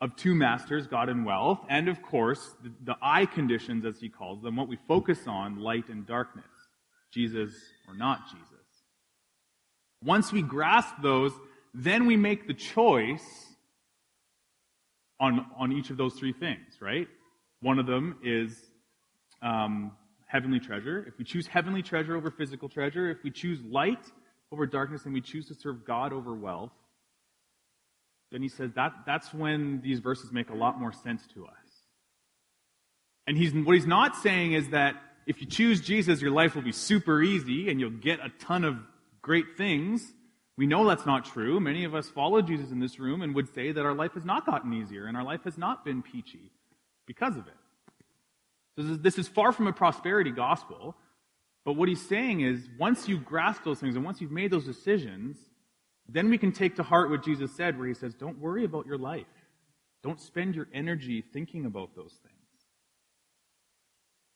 of 0.00 0.14
two 0.16 0.34
masters, 0.34 0.86
God 0.86 1.08
and 1.08 1.26
wealth, 1.26 1.58
and 1.68 1.88
of 1.88 2.02
course, 2.02 2.54
the, 2.62 2.72
the 2.84 2.96
eye 3.02 3.26
conditions, 3.26 3.84
as 3.84 3.98
he 4.00 4.08
calls 4.08 4.40
them, 4.42 4.56
what 4.56 4.68
we 4.68 4.78
focus 4.86 5.18
on, 5.26 5.58
light 5.58 5.88
and 5.88 6.06
darkness, 6.06 6.46
Jesus 7.12 7.52
or 7.88 7.94
not 7.94 8.20
Jesus. 8.30 8.44
Once 10.02 10.32
we 10.32 10.42
grasp 10.42 10.94
those, 11.02 11.32
then 11.74 12.06
we 12.06 12.16
make 12.16 12.46
the 12.46 12.54
choice 12.54 13.46
on, 15.20 15.46
on 15.56 15.72
each 15.72 15.90
of 15.90 15.96
those 15.96 16.14
three 16.14 16.32
things, 16.32 16.78
right? 16.80 17.08
One 17.60 17.78
of 17.78 17.86
them 17.86 18.18
is 18.22 18.56
um, 19.42 19.92
heavenly 20.26 20.60
treasure. 20.60 21.04
If 21.08 21.18
we 21.18 21.24
choose 21.24 21.46
heavenly 21.46 21.82
treasure 21.82 22.16
over 22.16 22.30
physical 22.30 22.68
treasure, 22.68 23.10
if 23.10 23.22
we 23.24 23.30
choose 23.30 23.60
light 23.62 24.04
over 24.50 24.66
darkness, 24.66 25.04
and 25.04 25.12
we 25.12 25.20
choose 25.20 25.46
to 25.48 25.54
serve 25.54 25.84
God 25.84 26.12
over 26.12 26.34
wealth, 26.34 26.72
then 28.30 28.42
he 28.42 28.48
says 28.48 28.72
that 28.74 28.92
that's 29.06 29.32
when 29.34 29.80
these 29.82 30.00
verses 30.00 30.32
make 30.32 30.50
a 30.50 30.54
lot 30.54 30.78
more 30.78 30.92
sense 30.92 31.26
to 31.34 31.46
us. 31.46 31.52
And 33.26 33.36
he's, 33.36 33.52
what 33.52 33.74
he's 33.74 33.86
not 33.86 34.16
saying 34.16 34.52
is 34.52 34.70
that 34.70 34.96
if 35.26 35.40
you 35.42 35.46
choose 35.46 35.82
Jesus, 35.82 36.22
your 36.22 36.30
life 36.30 36.54
will 36.54 36.62
be 36.62 36.72
super 36.72 37.22
easy 37.22 37.68
and 37.68 37.78
you'll 37.78 37.90
get 37.90 38.20
a 38.20 38.30
ton 38.38 38.64
of 38.64 38.78
great 39.20 39.58
things. 39.58 40.12
We 40.58 40.66
know 40.66 40.88
that's 40.88 41.06
not 41.06 41.24
true. 41.24 41.60
Many 41.60 41.84
of 41.84 41.94
us 41.94 42.08
follow 42.08 42.42
Jesus 42.42 42.72
in 42.72 42.80
this 42.80 42.98
room 42.98 43.22
and 43.22 43.32
would 43.36 43.54
say 43.54 43.70
that 43.70 43.86
our 43.86 43.94
life 43.94 44.14
has 44.14 44.24
not 44.24 44.44
gotten 44.44 44.72
easier 44.72 45.06
and 45.06 45.16
our 45.16 45.22
life 45.22 45.44
has 45.44 45.56
not 45.56 45.84
been 45.84 46.02
peachy 46.02 46.50
because 47.06 47.36
of 47.36 47.46
it. 47.46 47.54
So 48.76 48.96
this 48.96 49.18
is 49.18 49.28
far 49.28 49.52
from 49.52 49.68
a 49.68 49.72
prosperity 49.72 50.32
gospel, 50.32 50.96
But 51.64 51.74
what 51.74 51.88
he's 51.88 52.04
saying 52.04 52.40
is, 52.40 52.68
once 52.76 53.08
you 53.08 53.18
grasp 53.18 53.62
those 53.62 53.78
things 53.78 53.94
and 53.94 54.04
once 54.04 54.20
you've 54.20 54.32
made 54.32 54.50
those 54.50 54.64
decisions, 54.64 55.36
then 56.08 56.28
we 56.28 56.38
can 56.38 56.50
take 56.50 56.74
to 56.76 56.82
heart 56.82 57.08
what 57.10 57.22
Jesus 57.22 57.54
said, 57.54 57.78
where 57.78 57.86
he 57.86 57.94
says, 57.94 58.14
Don't 58.14 58.38
worry 58.38 58.64
about 58.64 58.86
your 58.86 58.98
life. 58.98 59.26
Don't 60.02 60.20
spend 60.20 60.56
your 60.56 60.66
energy 60.74 61.22
thinking 61.32 61.66
about 61.66 61.94
those 61.94 62.14
things. 62.22 62.34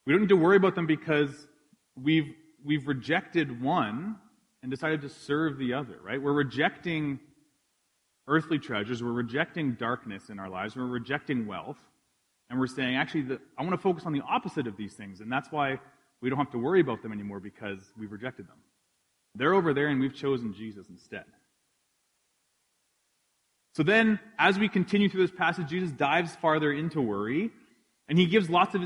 We 0.07 0.12
don't 0.12 0.23
need 0.23 0.29
to 0.29 0.37
worry 0.37 0.57
about 0.57 0.76
them 0.76 0.87
because 0.87 1.49
we've, 1.97 2.33
we've 2.64 2.87
rejected 2.87 3.61
one 3.61 4.17
and 4.62 4.71
decided 4.71 5.00
to 5.02 5.09
serve 5.09 5.59
the 5.59 5.75
other, 5.75 5.99
right? 6.02 6.23
We're 6.23 6.33
rejecting 6.33 7.19
earthly 8.28 8.59
treasures, 8.59 9.02
we're 9.02 9.11
rejecting 9.11 9.73
darkness 9.73 10.31
in 10.31 10.38
our 10.38 10.49
lives, 10.49 10.76
we're 10.76 10.87
rejecting 10.87 11.47
wealth, 11.47 11.78
and 12.49 12.59
we're 12.59 12.69
saying, 12.69 12.97
actually, 12.97 13.23
the, 13.23 13.40
I 13.59 13.62
want 13.62 13.73
to 13.73 13.78
focus 13.78 14.04
on 14.07 14.12
the 14.12 14.21
opposite 14.21 14.66
of 14.66 14.76
these 14.76 14.95
things, 14.95 15.21
and 15.21 15.31
that's 15.31 15.50
why 15.50 15.81
we 16.21 16.31
don't 16.31 16.38
have 16.38 16.52
to 16.52 16.59
worry 16.59 16.81
about 16.81 17.02
them 17.02 17.12
anymore 17.12 17.40
because 17.40 17.81
we've 17.99 18.12
rejected 18.12 18.47
them. 18.47 18.59
They're 19.35 19.54
over 19.54 19.75
there, 19.75 19.88
and 19.88 20.00
we've 20.00 20.14
chosen 20.14 20.54
Jesus 20.54 20.88
instead. 20.88 21.25
So 23.75 23.83
then, 23.83 24.21
as 24.38 24.59
we 24.59 24.69
continue 24.69 25.09
through 25.09 25.26
this 25.26 25.37
passage, 25.37 25.69
Jesus 25.69 25.90
dives 25.90 26.37
farther 26.37 26.73
into 26.73 27.00
worry, 27.00 27.50
and 28.09 28.19
he 28.19 28.26
gives 28.26 28.49
lots 28.50 28.75
of, 28.75 28.83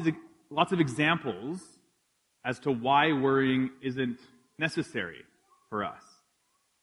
lots 0.49 0.73
of 0.73 0.81
examples 0.81 1.61
as 2.45 2.61
to 2.61 2.71
why 2.71 3.13
worrying 3.13 3.71
isn't 3.83 4.21
necessary 4.59 5.25
for 5.69 5.85
us. 5.85 6.03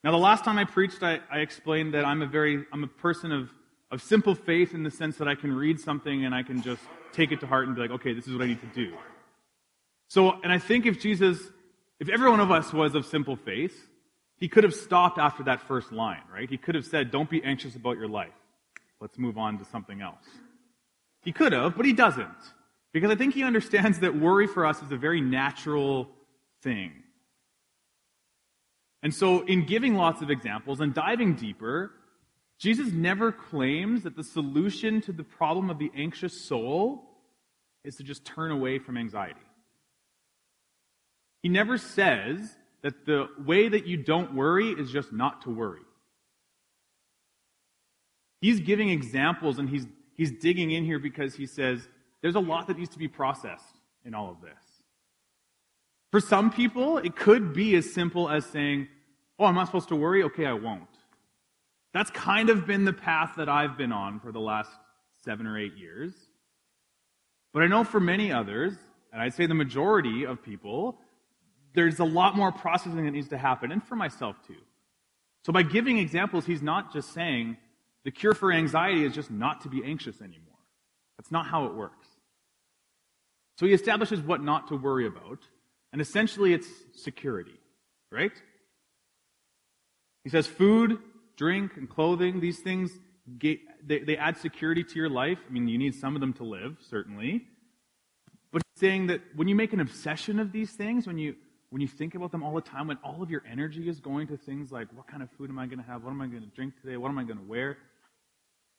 Now, 0.04 0.12
the 0.12 0.18
last 0.18 0.44
time 0.44 0.58
I 0.58 0.66
preached, 0.66 1.02
I, 1.02 1.20
I 1.32 1.40
explained 1.40 1.94
that 1.94 2.06
I'm 2.06 2.22
a 2.22 2.26
very, 2.26 2.66
I'm 2.74 2.84
a 2.84 2.88
person 2.88 3.32
of, 3.32 3.50
of 3.90 4.02
simple 4.02 4.36
faith 4.36 4.74
in 4.74 4.84
the 4.84 4.92
sense 4.92 5.18
that 5.18 5.28
I 5.28 5.36
can 5.36 5.54
read 5.56 5.80
something 5.80 6.26
and 6.26 6.36
I 6.36 6.44
can 6.44 6.62
just 6.62 6.82
take 7.14 7.32
it 7.32 7.40
to 7.40 7.48
heart 7.48 7.68
and 7.68 7.76
be 7.76 7.82
like, 7.82 7.92
okay, 7.92 8.14
this 8.14 8.28
is 8.28 8.34
what 8.34 8.42
I 8.42 8.48
need 8.48 8.62
to 8.62 8.68
do. 8.68 8.94
So, 10.10 10.40
and 10.44 10.52
I 10.52 10.60
think 10.60 10.86
if 10.86 11.00
Jesus, 11.00 11.40
if 12.00 12.10
every 12.10 12.30
one 12.30 12.40
of 12.40 12.52
us 12.52 12.74
was 12.74 12.96
of 12.96 13.06
simple 13.06 13.36
faith, 13.36 13.90
he 14.38 14.50
could 14.50 14.66
have 14.66 14.74
stopped 14.74 15.18
after 15.18 15.44
that 15.44 15.62
first 15.62 15.92
line, 15.92 16.22
right? 16.32 16.50
He 16.50 16.58
could 16.58 16.76
have 16.76 16.86
said, 16.86 17.12
don't 17.12 17.30
be 17.30 17.44
anxious 17.44 17.76
about 17.76 17.98
your 17.98 18.10
life. 18.10 18.34
Let's 19.00 19.18
move 19.18 19.38
on 19.38 19.58
to 19.60 19.66
something 19.66 20.02
else. 20.02 20.26
He 21.22 21.32
could 21.32 21.54
have, 21.54 21.78
but 21.78 21.86
he 21.86 21.94
doesn't. 21.94 22.28
Because 22.92 23.10
I 23.10 23.16
think 23.16 23.34
he 23.34 23.44
understands 23.44 24.00
that 24.00 24.20
worry 24.20 24.48
for 24.48 24.66
us 24.66 24.82
is 24.82 24.92
a 24.92 24.98
very 24.98 25.22
natural 25.22 26.10
thing. 26.62 26.92
And 29.04 29.14
so, 29.14 29.42
in 29.42 29.66
giving 29.66 29.96
lots 29.96 30.22
of 30.22 30.32
examples 30.32 30.80
and 30.80 30.94
diving 30.94 31.36
deeper, 31.36 31.92
Jesus 32.58 32.94
never 32.94 33.34
claims 33.34 34.04
that 34.04 34.16
the 34.16 34.24
solution 34.24 35.02
to 35.02 35.12
the 35.12 35.26
problem 35.26 35.70
of 35.70 35.78
the 35.78 35.92
anxious 35.94 36.46
soul 36.46 37.04
is 37.84 37.98
to 37.98 38.04
just 38.04 38.24
turn 38.24 38.50
away 38.52 38.80
from 38.80 38.98
anxiety. 38.98 39.42
He 41.42 41.50
never 41.50 41.78
says 41.78 42.56
that 42.82 43.06
the 43.06 43.28
way 43.46 43.68
that 43.68 43.86
you 43.86 43.98
don't 43.98 44.34
worry 44.34 44.70
is 44.70 44.90
just 44.90 45.12
not 45.12 45.42
to 45.42 45.50
worry. 45.50 45.82
He's 48.40 48.62
giving 48.62 48.90
examples 48.90 49.60
and 49.60 49.70
he's, 49.70 49.86
he's 50.16 50.32
digging 50.32 50.72
in 50.72 50.86
here 50.86 51.00
because 51.00 51.36
he 51.36 51.46
says 51.46 51.86
there's 52.22 52.36
a 52.36 52.40
lot 52.40 52.68
that 52.68 52.78
needs 52.78 52.92
to 52.92 53.00
be 53.00 53.10
processed 53.10 53.80
in 54.06 54.14
all 54.14 54.32
of 54.32 54.42
this. 54.42 54.63
For 56.14 56.20
some 56.20 56.52
people, 56.52 57.00
it 57.00 57.16
could 57.16 57.54
be 57.54 57.76
as 57.76 57.92
simple 57.92 58.30
as 58.30 58.46
saying, 58.46 58.88
Oh, 59.40 59.46
I'm 59.46 59.56
not 59.56 59.66
supposed 59.66 59.90
to 59.90 59.96
worry? 59.96 60.22
Okay, 60.22 60.46
I 60.46 60.54
won't. 60.54 60.84
That's 61.92 62.12
kind 62.12 62.52
of 62.52 62.68
been 62.68 62.86
the 62.86 62.94
path 62.94 63.34
that 63.38 63.50
I've 63.50 63.80
been 63.80 63.92
on 63.92 64.20
for 64.20 64.32
the 64.32 64.40
last 64.40 64.70
seven 65.26 65.48
or 65.48 65.58
eight 65.58 65.76
years. 65.76 66.14
But 67.52 67.64
I 67.64 67.68
know 67.68 67.84
for 67.84 68.00
many 68.00 68.32
others, 68.32 68.76
and 69.12 69.24
I'd 69.24 69.34
say 69.34 69.48
the 69.48 69.56
majority 69.56 70.24
of 70.28 70.44
people, 70.44 71.00
there's 71.74 71.98
a 71.98 72.06
lot 72.06 72.36
more 72.36 72.52
processing 72.52 73.06
that 73.06 73.12
needs 73.12 73.30
to 73.30 73.38
happen, 73.40 73.72
and 73.72 73.84
for 73.84 73.96
myself 73.96 74.36
too. 74.46 74.62
So 75.48 75.52
by 75.52 75.64
giving 75.64 75.98
examples, 75.98 76.46
he's 76.46 76.62
not 76.62 76.94
just 76.94 77.12
saying 77.12 77.58
the 78.04 78.12
cure 78.12 78.36
for 78.36 78.52
anxiety 78.52 79.04
is 79.04 79.16
just 79.16 79.32
not 79.32 79.62
to 79.62 79.68
be 79.68 79.84
anxious 79.84 80.22
anymore. 80.22 80.60
That's 81.18 81.32
not 81.32 81.48
how 81.48 81.66
it 81.66 81.74
works. 81.74 82.08
So 83.58 83.66
he 83.66 83.74
establishes 83.74 84.22
what 84.22 84.44
not 84.44 84.68
to 84.68 84.76
worry 84.76 85.08
about, 85.08 85.40
and 85.94 86.02
essentially 86.02 86.54
it's 86.54 86.68
security, 86.96 87.54
right? 88.12 88.32
He 90.24 90.30
says 90.30 90.48
food, 90.48 90.98
drink, 91.38 91.78
and 91.78 91.88
clothing, 91.88 92.40
these 92.40 92.60
things, 92.60 92.92
they, 93.28 94.18
add 94.18 94.38
security 94.38 94.84
to 94.84 94.96
your 94.96 95.10
life. 95.10 95.38
I 95.48 95.52
mean, 95.52 95.68
you 95.68 95.78
need 95.78 95.94
some 95.94 96.16
of 96.16 96.22
them 96.22 96.34
to 96.34 96.44
live, 96.44 96.78
certainly. 96.90 97.46
But 98.52 98.64
he's 98.74 98.80
saying 98.80 99.08
that 99.08 99.22
when 99.36 99.48
you 99.48 99.56
make 99.56 99.72
an 99.72 99.80
obsession 99.80 100.40
of 100.40 100.52
these 100.52 100.72
things, 100.72 101.06
when 101.06 101.20
you, 101.20 101.36
when 101.70 101.82
you 101.82 101.88
think 101.88 102.16
about 102.16 102.32
them 102.32 102.44
all 102.44 102.56
the 102.56 102.62
time, 102.62 102.88
when 102.88 102.98
all 103.04 103.22
of 103.22 103.30
your 103.30 103.44
energy 103.50 103.88
is 103.88 104.00
going 104.00 104.28
to 104.28 104.38
things 104.38 104.72
like, 104.72 104.88
what 104.96 105.08
kind 105.08 105.22
of 105.22 105.30
food 105.38 105.50
am 105.50 105.60
I 105.60 105.68
going 105.68 105.80
to 105.80 105.86
have? 105.86 106.04
What 106.04 106.12
am 106.12 106.22
I 106.22 106.28
going 106.28 106.44
to 106.44 106.50
drink 106.50 106.74
today? 106.82 106.98
What 106.98 107.10
am 107.10 107.20
I 107.20 107.24
going 107.24 107.40
to 107.40 107.46
wear? 107.46 107.78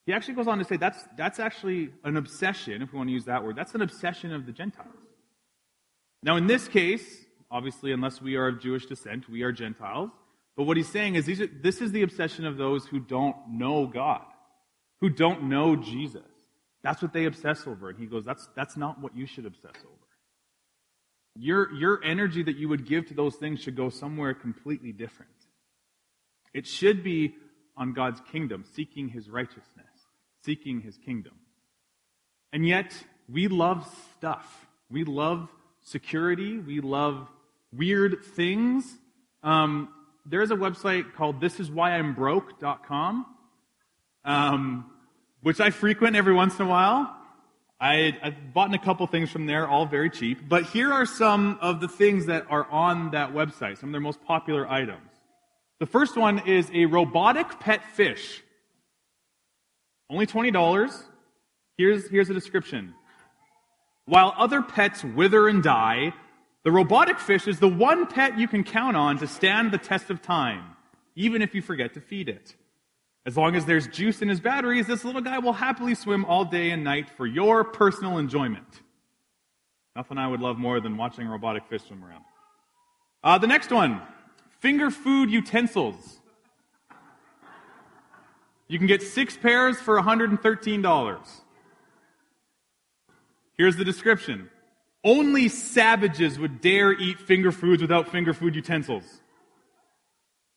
He 0.05 0.13
actually 0.13 0.35
goes 0.35 0.47
on 0.47 0.57
to 0.57 0.65
say 0.65 0.77
that's, 0.77 1.01
that's 1.17 1.39
actually 1.39 1.91
an 2.03 2.17
obsession, 2.17 2.81
if 2.81 2.91
we 2.91 2.97
want 2.97 3.09
to 3.09 3.13
use 3.13 3.25
that 3.25 3.43
word. 3.43 3.55
That's 3.55 3.73
an 3.73 3.81
obsession 3.81 4.33
of 4.33 4.45
the 4.45 4.51
Gentiles. 4.51 5.04
Now, 6.25 6.37
in 6.37 6.47
this 6.47 6.67
case, 6.67 7.23
obviously, 7.51 7.91
unless 7.91 8.19
we 8.19 8.35
are 8.35 8.47
of 8.47 8.59
Jewish 8.59 8.87
descent, 8.87 9.29
we 9.29 9.43
are 9.43 9.51
Gentiles. 9.51 10.09
But 10.57 10.63
what 10.63 10.75
he's 10.75 10.89
saying 10.89 11.15
is 11.15 11.29
are, 11.29 11.47
this 11.61 11.81
is 11.81 11.91
the 11.91 12.01
obsession 12.01 12.45
of 12.45 12.57
those 12.57 12.87
who 12.87 12.99
don't 12.99 13.35
know 13.47 13.85
God, 13.85 14.25
who 15.01 15.09
don't 15.09 15.43
know 15.43 15.75
Jesus. 15.75 16.23
That's 16.81 17.01
what 17.01 17.13
they 17.13 17.25
obsess 17.25 17.67
over. 17.67 17.89
And 17.89 17.99
he 17.99 18.07
goes, 18.07 18.25
that's, 18.25 18.49
that's 18.55 18.75
not 18.75 18.99
what 18.99 19.15
you 19.15 19.27
should 19.27 19.45
obsess 19.45 19.75
over. 19.85 19.93
Your, 21.37 21.71
your 21.73 22.03
energy 22.03 22.41
that 22.41 22.57
you 22.57 22.69
would 22.69 22.87
give 22.87 23.07
to 23.07 23.13
those 23.13 23.35
things 23.35 23.61
should 23.61 23.75
go 23.75 23.89
somewhere 23.89 24.33
completely 24.33 24.91
different. 24.91 25.31
It 26.55 26.65
should 26.65 27.03
be 27.03 27.35
on 27.77 27.93
God's 27.93 28.21
kingdom, 28.31 28.63
seeking 28.73 29.09
his 29.09 29.29
righteousness, 29.29 29.85
seeking 30.43 30.81
his 30.81 30.97
kingdom. 30.97 31.33
And 32.51 32.65
yet, 32.65 32.93
we 33.29 33.47
love 33.47 33.85
stuff. 34.17 34.65
We 34.89 35.03
love 35.03 35.49
security. 35.85 36.57
We 36.57 36.81
love 36.81 37.27
weird 37.71 38.23
things. 38.35 38.97
Um, 39.43 39.89
there's 40.25 40.51
a 40.51 40.55
website 40.55 41.13
called 41.13 41.39
thisiswhyi'mbroke.com, 41.39 43.25
um, 44.25 44.91
which 45.41 45.59
I 45.59 45.69
frequent 45.69 46.15
every 46.15 46.33
once 46.33 46.59
in 46.59 46.65
a 46.65 46.69
while. 46.69 47.15
I, 47.79 48.17
I've 48.23 48.53
bought 48.53 48.73
a 48.73 48.79
couple 48.79 49.05
things 49.07 49.29
from 49.29 49.45
there, 49.45 49.67
all 49.67 49.85
very 49.85 50.09
cheap. 50.09 50.49
But 50.49 50.63
here 50.65 50.91
are 50.91 51.05
some 51.05 51.59
of 51.61 51.81
the 51.81 51.87
things 51.87 52.25
that 52.25 52.47
are 52.49 52.65
on 52.71 53.11
that 53.11 53.33
website, 53.33 53.77
some 53.77 53.89
of 53.89 53.93
their 53.93 54.01
most 54.01 54.23
popular 54.23 54.67
items. 54.69 55.11
The 55.79 55.85
first 55.85 56.17
one 56.17 56.47
is 56.47 56.69
a 56.73 56.85
robotic 56.85 57.59
pet 57.59 57.83
fish. 57.93 58.41
Only 60.09 60.25
$20. 60.25 61.03
Here's, 61.77 62.09
here's 62.09 62.29
a 62.29 62.33
description. 62.33 62.95
While 64.05 64.33
other 64.37 64.61
pets 64.61 65.03
wither 65.03 65.47
and 65.47 65.63
die, 65.63 66.13
the 66.63 66.71
robotic 66.71 67.19
fish 67.19 67.47
is 67.47 67.59
the 67.59 67.67
one 67.67 68.07
pet 68.07 68.39
you 68.39 68.47
can 68.47 68.63
count 68.63 68.95
on 68.95 69.17
to 69.19 69.27
stand 69.27 69.71
the 69.71 69.77
test 69.77 70.09
of 70.09 70.21
time, 70.21 70.63
even 71.15 71.41
if 71.41 71.53
you 71.55 71.61
forget 71.61 71.93
to 71.95 72.01
feed 72.01 72.29
it. 72.29 72.55
As 73.25 73.35
long 73.35 73.55
as 73.55 73.65
there's 73.65 73.87
juice 73.87 74.21
in 74.21 74.29
his 74.29 74.39
batteries, 74.39 74.85
this 74.85 75.03
little 75.03 75.21
guy 75.21 75.39
will 75.39 75.53
happily 75.53 75.95
swim 75.95 76.25
all 76.25 76.45
day 76.45 76.69
and 76.69 76.83
night 76.83 77.09
for 77.09 77.25
your 77.25 77.63
personal 77.63 78.19
enjoyment. 78.19 78.81
Nothing 79.95 80.17
I 80.17 80.27
would 80.27 80.41
love 80.41 80.57
more 80.57 80.79
than 80.79 80.97
watching 80.97 81.25
a 81.25 81.31
robotic 81.31 81.65
fish 81.67 81.83
swim 81.83 82.03
around. 82.03 82.23
Uh, 83.23 83.39
the 83.39 83.47
next 83.47 83.71
one 83.71 84.01
finger 84.59 84.91
food 84.91 85.31
utensils. 85.31 86.19
You 88.67 88.77
can 88.77 88.87
get 88.87 89.01
six 89.03 89.37
pairs 89.37 89.77
for 89.77 89.99
$113. 89.99 91.41
Here's 93.57 93.75
the 93.75 93.85
description 93.85 94.49
only 95.03 95.49
savages 95.49 96.39
would 96.39 96.61
dare 96.61 96.91
eat 96.91 97.19
finger 97.19 97.51
foods 97.51 97.81
without 97.81 98.09
finger 98.09 98.33
food 98.33 98.55
utensils. 98.55 99.21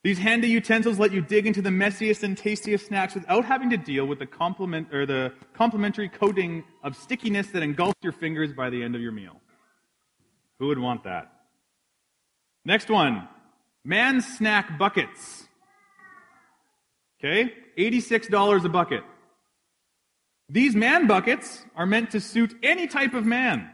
These 0.04 0.18
handy 0.18 0.48
utensils 0.48 0.98
let 0.98 1.12
you 1.12 1.20
dig 1.20 1.46
into 1.46 1.60
the 1.60 1.70
messiest 1.70 2.22
and 2.22 2.38
tastiest 2.38 2.86
snacks 2.86 3.14
without 3.14 3.44
having 3.44 3.68
to 3.70 3.76
deal 3.76 4.06
with 4.06 4.18
the 4.18 4.26
complement 4.26 4.94
or 4.94 5.04
the 5.04 5.34
complementary 5.52 6.08
coating 6.08 6.64
of 6.82 6.96
stickiness 6.96 7.48
that 7.48 7.62
engulfs 7.62 7.98
your 8.00 8.12
fingers 8.12 8.52
by 8.52 8.70
the 8.70 8.82
end 8.82 8.94
of 8.94 9.02
your 9.02 9.12
meal. 9.12 9.40
Who 10.60 10.68
would 10.68 10.78
want 10.78 11.04
that? 11.04 11.32
Next 12.64 12.88
one. 12.88 13.28
Man 13.84 14.20
snack 14.22 14.78
buckets. 14.78 15.46
Okay? 17.18 17.52
$86 17.76 18.64
a 18.64 18.68
bucket. 18.68 19.04
These 20.48 20.74
man 20.74 21.06
buckets 21.06 21.64
are 21.76 21.86
meant 21.86 22.10
to 22.12 22.20
suit 22.20 22.56
any 22.62 22.86
type 22.86 23.14
of 23.14 23.26
man. 23.26 23.70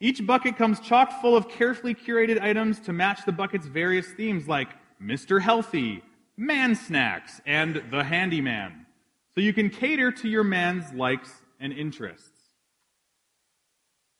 Each 0.00 0.24
bucket 0.24 0.56
comes 0.56 0.78
chock 0.78 1.20
full 1.20 1.36
of 1.36 1.48
carefully 1.48 1.94
curated 1.94 2.40
items 2.40 2.78
to 2.80 2.92
match 2.92 3.24
the 3.26 3.32
bucket's 3.32 3.66
various 3.66 4.06
themes 4.12 4.46
like 4.46 4.68
Mr. 5.02 5.40
Healthy, 5.40 6.02
Man 6.36 6.76
Snacks, 6.76 7.40
and 7.44 7.82
The 7.90 8.04
Handyman. 8.04 8.86
So 9.34 9.40
you 9.40 9.52
can 9.52 9.70
cater 9.70 10.12
to 10.12 10.28
your 10.28 10.44
man's 10.44 10.92
likes 10.92 11.32
and 11.58 11.72
interests. 11.72 12.30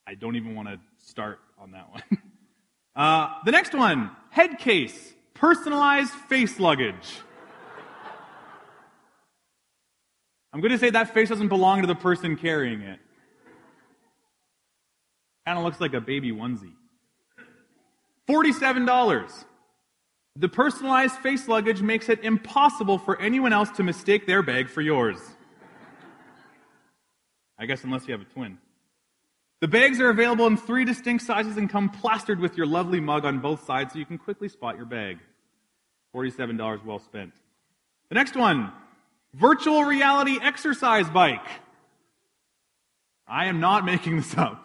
I 0.07 0.15
don't 0.15 0.35
even 0.35 0.57
want 0.57 0.69
to 0.69 0.81
start 0.99 1.39
on 1.59 1.73
that 1.73 1.91
one. 1.91 2.03
Uh, 2.97 3.33
the 3.45 3.53
next 3.53 3.73
one, 3.75 4.11
head 4.31 4.59
case, 4.59 5.15
personalized 5.33 6.11
face 6.11 6.59
luggage. 6.59 7.21
I'm 10.53 10.61
going 10.61 10.73
to 10.73 10.79
say 10.79 10.91
that 10.91 11.13
face 11.13 11.29
doesn't 11.29 11.49
belong 11.49 11.83
to 11.83 11.87
the 11.87 11.95
person 11.95 12.37
carrying 12.37 12.81
it. 12.81 12.99
Kind 15.47 15.59
of 15.59 15.65
looks 15.65 15.81
like 15.81 15.95
a 15.95 16.01
baby 16.01 16.33
onesie. 16.33 16.73
$47. 18.29 19.45
The 20.37 20.49
personalized 20.49 21.17
face 21.17 21.49
luggage 21.49 21.83
makes 21.83 22.09
it 22.09 22.23
impossible 22.23 22.99
for 22.99 23.21
anyone 23.21 23.53
else 23.53 23.71
to 23.73 23.83
mistake 23.83 24.27
their 24.27 24.43
bag 24.43 24.69
for 24.69 24.81
yours. 24.81 25.19
I 27.59 27.67
guess 27.67 27.83
unless 27.83 28.07
you 28.07 28.13
have 28.13 28.21
a 28.21 28.25
twin. 28.25 28.59
The 29.61 29.69
bags 29.69 30.01
are 30.01 30.11
available 30.11 30.47
in 30.47 30.57
three 30.57 30.85
distinct 30.85 31.25
sizes 31.25 31.57
and 31.57 31.69
come 31.69 31.89
plastered 31.89 32.39
with 32.39 32.57
your 32.57 32.67
lovely 32.67 33.01
mug 33.01 33.25
on 33.25 33.41
both 33.41 33.65
sides 33.65 33.93
so 33.93 33.99
you 33.99 34.07
can 34.07 34.17
quickly 34.17 34.49
spot 34.49 34.77
your 34.77 34.87
bag. 34.87 35.19
$47 36.15 36.85
well 36.85 37.01
spent. 37.01 37.33
The 38.09 38.15
next 38.15 38.37
one, 38.37 38.73
virtual 39.35 39.85
reality 39.85 40.39
exercise 40.41 41.09
bike. 41.11 41.47
I 43.27 43.47
am 43.47 43.61
not 43.61 43.85
making 43.85 44.17
this 44.17 44.37
up. 44.37 44.65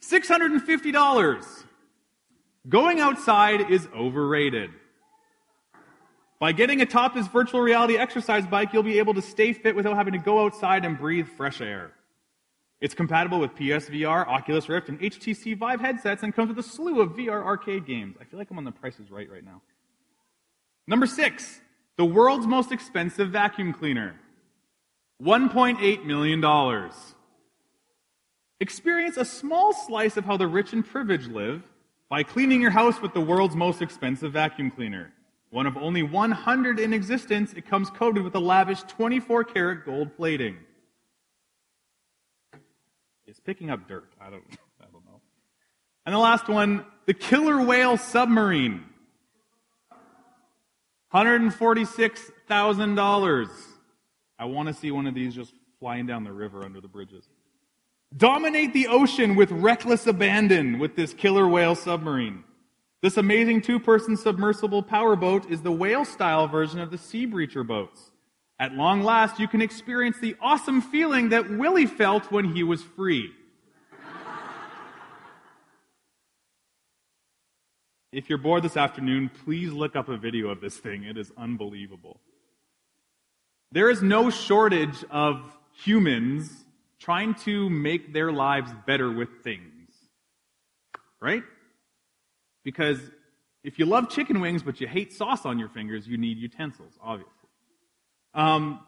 $650. 0.00 1.64
Going 2.68 3.00
outside 3.00 3.70
is 3.70 3.88
overrated. 3.94 4.70
By 6.38 6.52
getting 6.52 6.80
atop 6.80 7.14
this 7.14 7.26
virtual 7.26 7.60
reality 7.60 7.96
exercise 7.96 8.46
bike, 8.46 8.72
you'll 8.72 8.82
be 8.84 8.98
able 8.98 9.14
to 9.14 9.22
stay 9.22 9.52
fit 9.52 9.74
without 9.74 9.96
having 9.96 10.12
to 10.12 10.18
go 10.18 10.44
outside 10.44 10.84
and 10.84 10.96
breathe 10.96 11.26
fresh 11.26 11.60
air. 11.60 11.92
It's 12.80 12.94
compatible 12.94 13.40
with 13.40 13.54
PSVR, 13.54 14.26
Oculus 14.28 14.68
Rift, 14.68 14.88
and 14.88 15.00
HTC 15.00 15.56
Vive 15.58 15.80
headsets 15.80 16.22
and 16.22 16.32
comes 16.32 16.48
with 16.48 16.58
a 16.58 16.62
slew 16.62 17.00
of 17.00 17.10
VR 17.10 17.44
arcade 17.44 17.86
games. 17.86 18.16
I 18.20 18.24
feel 18.24 18.38
like 18.38 18.50
I'm 18.50 18.58
on 18.58 18.64
the 18.64 18.70
prices 18.70 19.10
right 19.10 19.28
right 19.28 19.44
now. 19.44 19.62
Number 20.86 21.06
six, 21.06 21.60
the 21.98 22.04
world's 22.04 22.46
most 22.46 22.72
expensive 22.72 23.30
vacuum 23.30 23.74
cleaner. 23.74 24.14
$1.8 25.22 26.04
million. 26.04 26.90
Experience 28.60 29.16
a 29.16 29.24
small 29.24 29.72
slice 29.72 30.16
of 30.16 30.24
how 30.24 30.36
the 30.36 30.46
rich 30.46 30.72
and 30.72 30.86
privileged 30.86 31.30
live 31.30 31.62
by 32.08 32.22
cleaning 32.22 32.62
your 32.62 32.70
house 32.70 33.02
with 33.02 33.12
the 33.14 33.20
world's 33.20 33.56
most 33.56 33.82
expensive 33.82 34.32
vacuum 34.32 34.70
cleaner. 34.70 35.12
One 35.50 35.66
of 35.66 35.76
only 35.76 36.04
100 36.04 36.78
in 36.78 36.92
existence, 36.92 37.52
it 37.54 37.66
comes 37.66 37.90
coated 37.90 38.22
with 38.22 38.34
a 38.36 38.40
lavish 38.40 38.82
24 38.82 39.44
karat 39.44 39.84
gold 39.84 40.16
plating. 40.16 40.56
It's 43.26 43.40
picking 43.40 43.70
up 43.70 43.88
dirt. 43.88 44.12
I 44.20 44.30
don't, 44.30 44.44
I 44.80 44.84
don't 44.92 45.04
know. 45.04 45.20
And 46.06 46.14
the 46.14 46.18
last 46.18 46.48
one, 46.48 46.84
the 47.06 47.14
killer 47.14 47.60
whale 47.60 47.96
submarine. 47.96 48.84
$146,000. 51.12 53.48
I 54.38 54.44
want 54.44 54.68
to 54.68 54.74
see 54.74 54.90
one 54.90 55.06
of 55.06 55.14
these 55.14 55.34
just 55.34 55.54
flying 55.80 56.06
down 56.06 56.24
the 56.24 56.32
river 56.32 56.64
under 56.64 56.80
the 56.80 56.88
bridges. 56.88 57.28
Dominate 58.16 58.72
the 58.72 58.88
ocean 58.88 59.36
with 59.36 59.50
reckless 59.50 60.06
abandon 60.06 60.78
with 60.78 60.96
this 60.96 61.12
killer 61.12 61.46
whale 61.46 61.74
submarine. 61.74 62.44
This 63.00 63.16
amazing 63.16 63.62
two-person 63.62 64.16
submersible 64.16 64.82
powerboat 64.82 65.50
is 65.50 65.62
the 65.62 65.70
whale-style 65.70 66.48
version 66.48 66.80
of 66.80 66.90
the 66.90 66.96
Seabreacher 66.96 67.64
boats. 67.66 68.10
At 68.58 68.74
long 68.74 69.02
last, 69.02 69.38
you 69.38 69.46
can 69.46 69.62
experience 69.62 70.18
the 70.18 70.34
awesome 70.40 70.82
feeling 70.82 71.28
that 71.28 71.48
Willy 71.48 71.86
felt 71.86 72.32
when 72.32 72.54
he 72.54 72.64
was 72.64 72.82
free. 72.82 73.30
If 78.12 78.28
you're 78.28 78.38
bored 78.38 78.62
this 78.62 78.76
afternoon, 78.76 79.30
please 79.44 79.72
look 79.72 79.94
up 79.94 80.08
a 80.08 80.16
video 80.16 80.48
of 80.48 80.60
this 80.60 80.76
thing. 80.76 81.04
It 81.04 81.18
is 81.18 81.30
unbelievable. 81.36 82.20
There 83.70 83.90
is 83.90 84.02
no 84.02 84.30
shortage 84.30 85.04
of 85.10 85.42
humans 85.84 86.50
trying 86.98 87.34
to 87.34 87.68
make 87.68 88.12
their 88.12 88.32
lives 88.32 88.70
better 88.86 89.12
with 89.12 89.28
things. 89.44 89.90
Right? 91.20 91.42
Because 92.64 92.98
if 93.62 93.78
you 93.78 93.84
love 93.84 94.08
chicken 94.08 94.40
wings 94.40 94.62
but 94.62 94.80
you 94.80 94.86
hate 94.86 95.12
sauce 95.12 95.44
on 95.44 95.58
your 95.58 95.68
fingers, 95.68 96.06
you 96.06 96.16
need 96.16 96.38
utensils, 96.38 96.94
obviously. 97.02 97.34
Um, 98.34 98.80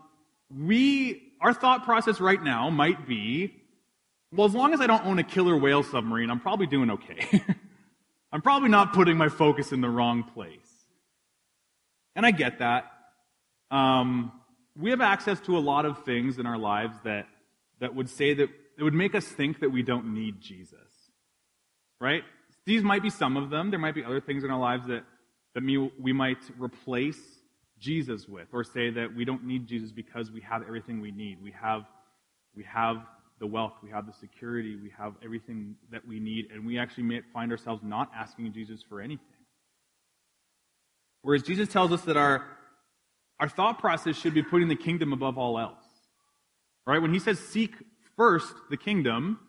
we, 0.50 1.34
our 1.40 1.52
thought 1.52 1.84
process 1.84 2.20
right 2.20 2.42
now 2.42 2.70
might 2.70 3.06
be, 3.06 3.54
well, 4.32 4.46
as 4.46 4.54
long 4.54 4.72
as 4.72 4.80
I 4.80 4.86
don't 4.86 5.04
own 5.04 5.18
a 5.18 5.24
killer 5.24 5.56
whale 5.56 5.82
submarine, 5.82 6.30
I'm 6.30 6.40
probably 6.40 6.66
doing 6.66 6.90
okay. 6.90 7.44
I'm 8.32 8.42
probably 8.42 8.68
not 8.68 8.92
putting 8.92 9.16
my 9.16 9.28
focus 9.28 9.72
in 9.72 9.80
the 9.80 9.88
wrong 9.88 10.22
place. 10.22 10.70
And 12.14 12.24
I 12.24 12.30
get 12.30 12.58
that. 12.58 12.90
Um, 13.70 14.32
we 14.78 14.90
have 14.90 15.00
access 15.00 15.40
to 15.40 15.56
a 15.56 15.60
lot 15.60 15.84
of 15.84 16.04
things 16.04 16.38
in 16.38 16.46
our 16.46 16.58
lives 16.58 16.96
that, 17.04 17.26
that 17.80 17.94
would 17.94 18.08
say 18.08 18.34
that, 18.34 18.48
it 18.78 18.82
would 18.82 18.94
make 18.94 19.14
us 19.14 19.24
think 19.24 19.60
that 19.60 19.70
we 19.70 19.82
don't 19.82 20.14
need 20.14 20.40
Jesus. 20.40 20.78
Right? 22.00 22.22
These 22.66 22.82
might 22.82 23.02
be 23.02 23.10
some 23.10 23.36
of 23.36 23.50
them. 23.50 23.70
There 23.70 23.78
might 23.78 23.94
be 23.94 24.04
other 24.04 24.20
things 24.20 24.44
in 24.44 24.50
our 24.50 24.58
lives 24.58 24.86
that, 24.86 25.04
that 25.54 25.90
we 25.98 26.12
might 26.12 26.38
replace 26.58 27.20
Jesus 27.78 28.28
with, 28.28 28.48
or 28.52 28.62
say 28.62 28.90
that 28.90 29.14
we 29.14 29.24
don't 29.24 29.44
need 29.44 29.66
Jesus 29.66 29.90
because 29.90 30.30
we 30.30 30.40
have 30.42 30.62
everything 30.62 31.00
we 31.00 31.10
need. 31.10 31.42
We 31.42 31.50
have, 31.52 31.84
we 32.54 32.62
have 32.64 32.98
the 33.40 33.46
wealth, 33.46 33.72
we 33.82 33.90
have 33.90 34.06
the 34.06 34.12
security, 34.12 34.76
we 34.76 34.92
have 34.96 35.14
everything 35.24 35.74
that 35.90 36.06
we 36.06 36.20
need, 36.20 36.50
and 36.52 36.64
we 36.64 36.78
actually 36.78 37.04
may 37.04 37.22
find 37.32 37.50
ourselves 37.50 37.82
not 37.82 38.10
asking 38.14 38.52
Jesus 38.52 38.82
for 38.86 39.00
anything. 39.00 39.26
Whereas 41.22 41.42
Jesus 41.42 41.68
tells 41.68 41.90
us 41.90 42.02
that 42.02 42.16
our, 42.16 42.44
our 43.40 43.48
thought 43.48 43.78
process 43.78 44.16
should 44.16 44.34
be 44.34 44.42
putting 44.42 44.68
the 44.68 44.76
kingdom 44.76 45.12
above 45.12 45.38
all 45.38 45.58
else. 45.58 45.84
Right? 46.86 47.00
When 47.00 47.12
he 47.12 47.18
says 47.18 47.38
seek 47.38 47.74
first 48.16 48.54
the 48.68 48.76
kingdom, 48.76 49.40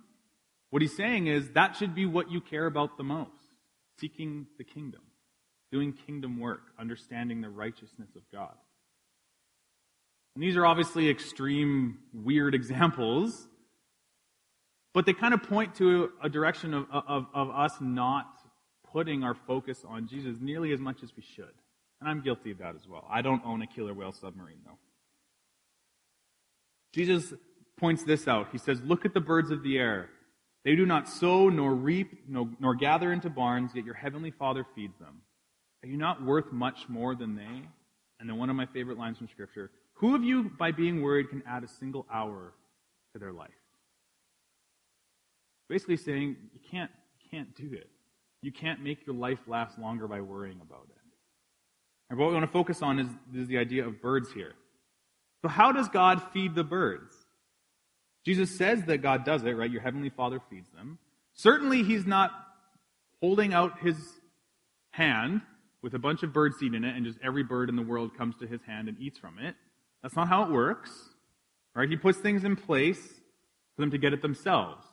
what 0.70 0.82
he's 0.82 0.96
saying 0.96 1.28
is 1.28 1.52
that 1.52 1.76
should 1.76 1.94
be 1.94 2.06
what 2.06 2.32
you 2.32 2.42
care 2.42 2.66
about 2.66 2.98
the 2.98 3.04
most 3.04 3.30
seeking 4.00 4.48
the 4.58 4.64
kingdom, 4.64 5.02
doing 5.72 5.94
kingdom 5.94 6.40
work, 6.40 6.62
understanding 6.80 7.42
the 7.42 7.50
righteousness 7.50 8.10
of 8.16 8.24
God. 8.32 8.56
And 10.36 10.44
these 10.44 10.56
are 10.56 10.66
obviously 10.66 11.08
extreme, 11.10 12.00
weird 12.14 12.56
examples, 12.62 13.48
but 14.94 15.06
they 15.06 15.14
kind 15.14 15.34
of 15.34 15.44
point 15.44 15.76
to 15.76 16.12
a 16.22 16.30
direction 16.30 16.74
of, 16.74 16.86
of, 16.92 17.26
of 17.34 17.50
us 17.50 17.74
not 17.80 18.28
putting 18.92 19.24
our 19.24 19.36
focus 19.48 19.84
on 19.88 20.08
Jesus 20.08 20.38
nearly 20.42 20.74
as 20.74 20.80
much 20.80 21.04
as 21.04 21.16
we 21.16 21.24
should. 21.24 21.54
And 22.00 22.10
I'm 22.10 22.22
guilty 22.22 22.52
of 22.52 22.58
that 22.58 22.76
as 22.76 22.88
well. 22.88 23.08
I 23.10 23.22
don't 23.22 23.42
own 23.46 23.62
a 23.62 23.68
killer 23.68 23.94
whale 23.94 24.12
submarine, 24.12 24.60
though. 24.66 24.78
Jesus 26.94 27.34
points 27.80 28.04
this 28.04 28.28
out. 28.28 28.50
He 28.52 28.58
says, 28.58 28.82
Look 28.82 29.06
at 29.06 29.14
the 29.14 29.22
birds 29.22 29.52
of 29.52 29.64
the 29.64 29.78
air. 29.78 30.10
They 30.66 30.76
do 30.76 30.86
not 30.86 31.08
sow, 31.08 31.50
nor 31.50 31.74
reap, 31.74 32.24
nor, 32.28 32.50
nor 32.60 32.76
gather 32.76 33.12
into 33.14 33.30
barns, 33.30 33.72
yet 33.74 33.86
your 33.86 33.96
heavenly 33.96 34.32
Father 34.32 34.66
feeds 34.76 34.98
them. 35.00 35.22
Are 35.84 35.88
you 35.88 35.98
not 35.98 36.24
worth 36.24 36.52
much 36.52 36.88
more 36.88 37.16
than 37.16 37.36
they? 37.36 37.64
And 38.20 38.30
then 38.30 38.38
one 38.38 38.50
of 38.50 38.56
my 38.56 38.68
favorite 38.68 38.98
lines 38.98 39.18
from 39.18 39.28
Scripture 39.30 39.72
Who 39.96 40.16
of 40.16 40.24
you, 40.24 40.52
by 40.60 40.72
being 40.72 41.02
worried, 41.02 41.30
can 41.30 41.44
add 41.48 41.64
a 41.64 41.68
single 41.68 42.06
hour 42.12 42.54
to 43.14 43.20
their 43.20 43.32
life? 43.32 43.50
Basically 45.72 45.96
saying, 45.96 46.36
you 46.54 46.60
can't, 46.70 46.92
can't 47.32 47.56
do 47.56 47.70
it. 47.72 47.90
You 48.42 48.52
can't 48.52 48.84
make 48.84 49.08
your 49.08 49.16
life 49.16 49.40
last 49.48 49.80
longer 49.80 50.06
by 50.06 50.20
worrying 50.20 50.60
about 50.62 50.88
it. 50.90 51.02
And 52.10 52.20
what 52.20 52.28
we 52.28 52.34
want 52.34 52.46
to 52.46 52.52
focus 52.52 52.82
on 52.82 53.00
is, 53.00 53.08
is 53.34 53.48
the 53.48 53.58
idea 53.58 53.88
of 53.88 54.02
birds 54.02 54.34
here. 54.34 54.52
So, 55.42 55.48
how 55.48 55.72
does 55.72 55.88
God 55.88 56.22
feed 56.34 56.56
the 56.56 56.66
birds? 56.66 57.16
Jesus 58.26 58.52
says 58.52 58.84
that 58.84 58.98
God 58.98 59.24
does 59.24 59.46
it, 59.46 59.52
right? 59.52 59.72
Your 59.72 59.80
heavenly 59.80 60.10
Father 60.10 60.42
feeds 60.50 60.70
them. 60.72 60.98
Certainly, 61.36 61.84
He's 61.84 62.06
not 62.06 62.32
holding 63.22 63.54
out 63.54 63.80
His 63.80 63.96
hand 64.90 65.40
with 65.82 65.94
a 65.94 66.00
bunch 66.00 66.22
of 66.22 66.34
bird 66.34 66.54
seed 66.60 66.74
in 66.74 66.84
it 66.84 66.98
and 66.98 67.06
just 67.06 67.18
every 67.24 67.44
bird 67.44 67.70
in 67.70 67.78
the 67.78 67.82
world 67.82 68.18
comes 68.18 68.36
to 68.42 68.46
His 68.46 68.62
hand 68.64 68.90
and 68.90 69.00
eats 69.00 69.18
from 69.18 69.40
it. 69.40 69.56
That's 70.04 70.18
not 70.18 70.28
how 70.28 70.44
it 70.44 70.52
works, 70.52 70.92
right? 71.74 71.88
He 71.88 71.96
puts 71.96 72.18
things 72.18 72.44
in 72.44 72.58
place 72.58 73.00
for 73.78 73.84
them 73.84 73.92
to 73.92 73.98
get 73.98 74.12
it 74.12 74.22
themselves. 74.22 74.86